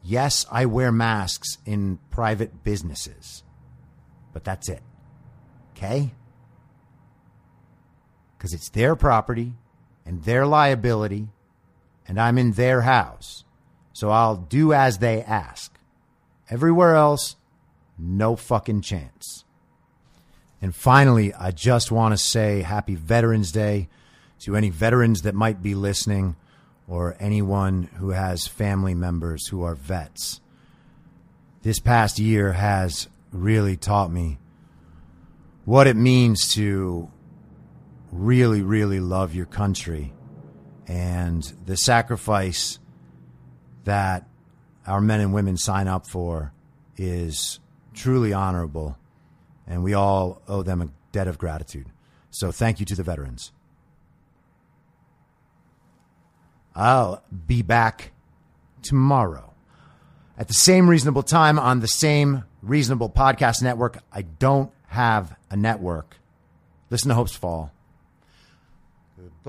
Yes, 0.00 0.46
I 0.48 0.64
wear 0.66 0.92
masks 0.92 1.58
in 1.66 1.98
private 2.08 2.62
businesses, 2.62 3.42
but 4.32 4.44
that's 4.44 4.68
it. 4.68 4.80
Okay? 5.72 6.14
Because 8.36 8.54
it's 8.54 8.70
their 8.70 8.94
property 8.94 9.54
and 10.06 10.22
their 10.22 10.46
liability, 10.46 11.30
and 12.06 12.20
I'm 12.20 12.38
in 12.38 12.52
their 12.52 12.82
house. 12.82 13.42
So 13.98 14.10
I'll 14.10 14.36
do 14.36 14.72
as 14.72 14.98
they 14.98 15.22
ask. 15.22 15.76
Everywhere 16.48 16.94
else, 16.94 17.34
no 17.98 18.36
fucking 18.36 18.82
chance. 18.82 19.44
And 20.62 20.72
finally, 20.72 21.34
I 21.34 21.50
just 21.50 21.90
want 21.90 22.12
to 22.12 22.16
say 22.16 22.62
happy 22.62 22.94
Veterans 22.94 23.50
Day 23.50 23.88
to 24.42 24.54
any 24.54 24.70
veterans 24.70 25.22
that 25.22 25.34
might 25.34 25.64
be 25.64 25.74
listening 25.74 26.36
or 26.86 27.16
anyone 27.18 27.90
who 27.96 28.10
has 28.10 28.46
family 28.46 28.94
members 28.94 29.48
who 29.48 29.64
are 29.64 29.74
vets. 29.74 30.40
This 31.62 31.80
past 31.80 32.20
year 32.20 32.52
has 32.52 33.08
really 33.32 33.76
taught 33.76 34.12
me 34.12 34.38
what 35.64 35.88
it 35.88 35.96
means 35.96 36.54
to 36.54 37.10
really, 38.12 38.62
really 38.62 39.00
love 39.00 39.34
your 39.34 39.46
country 39.46 40.12
and 40.86 41.42
the 41.66 41.76
sacrifice 41.76 42.78
that 43.88 44.28
our 44.86 45.00
men 45.00 45.20
and 45.20 45.32
women 45.32 45.56
sign 45.56 45.88
up 45.88 46.06
for 46.06 46.52
is 46.98 47.58
truly 47.94 48.34
honorable 48.34 48.98
and 49.66 49.82
we 49.82 49.94
all 49.94 50.42
owe 50.46 50.62
them 50.62 50.82
a 50.82 50.90
debt 51.10 51.26
of 51.26 51.38
gratitude. 51.38 51.86
So 52.30 52.52
thank 52.52 52.80
you 52.80 52.86
to 52.86 52.94
the 52.94 53.02
veterans. 53.02 53.50
I'll 56.76 57.24
be 57.46 57.62
back 57.62 58.12
tomorrow 58.82 59.54
at 60.36 60.48
the 60.48 60.54
same 60.54 60.88
reasonable 60.88 61.22
time 61.22 61.58
on 61.58 61.80
the 61.80 61.88
same 61.88 62.44
reasonable 62.62 63.08
podcast 63.08 63.62
network. 63.62 64.02
I 64.12 64.20
don't 64.22 64.70
have 64.88 65.34
a 65.50 65.56
network. 65.56 66.16
Listen 66.90 67.08
to 67.08 67.14
Hopes 67.14 67.34
Fall. 67.34 67.72
Goodbye. 69.16 69.48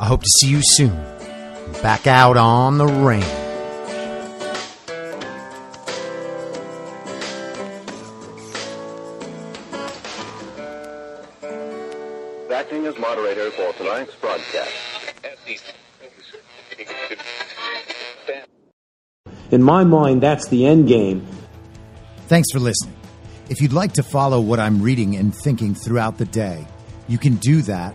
I 0.00 0.06
hope 0.06 0.22
to 0.22 0.28
see 0.40 0.48
you 0.48 0.60
soon 0.62 0.94
back 1.82 2.06
out 2.06 2.36
on 2.36 2.78
the 2.78 2.86
range. 2.86 3.24
Acting 12.50 12.86
as 12.86 12.98
moderator 12.98 13.50
for 13.50 13.72
tonight's 13.74 14.14
broadcast. 14.16 14.72
In 19.50 19.62
my 19.62 19.84
mind, 19.84 20.22
that's 20.22 20.48
the 20.48 20.66
end 20.66 20.88
game. 20.88 21.26
Thanks 22.26 22.50
for 22.50 22.58
listening. 22.58 22.96
If 23.48 23.60
you'd 23.60 23.72
like 23.74 23.92
to 23.92 24.02
follow 24.02 24.40
what 24.40 24.58
I'm 24.58 24.82
reading 24.82 25.14
and 25.16 25.34
thinking 25.34 25.74
throughout 25.74 26.18
the 26.18 26.24
day, 26.24 26.66
you 27.06 27.18
can 27.18 27.36
do 27.36 27.62
that 27.62 27.94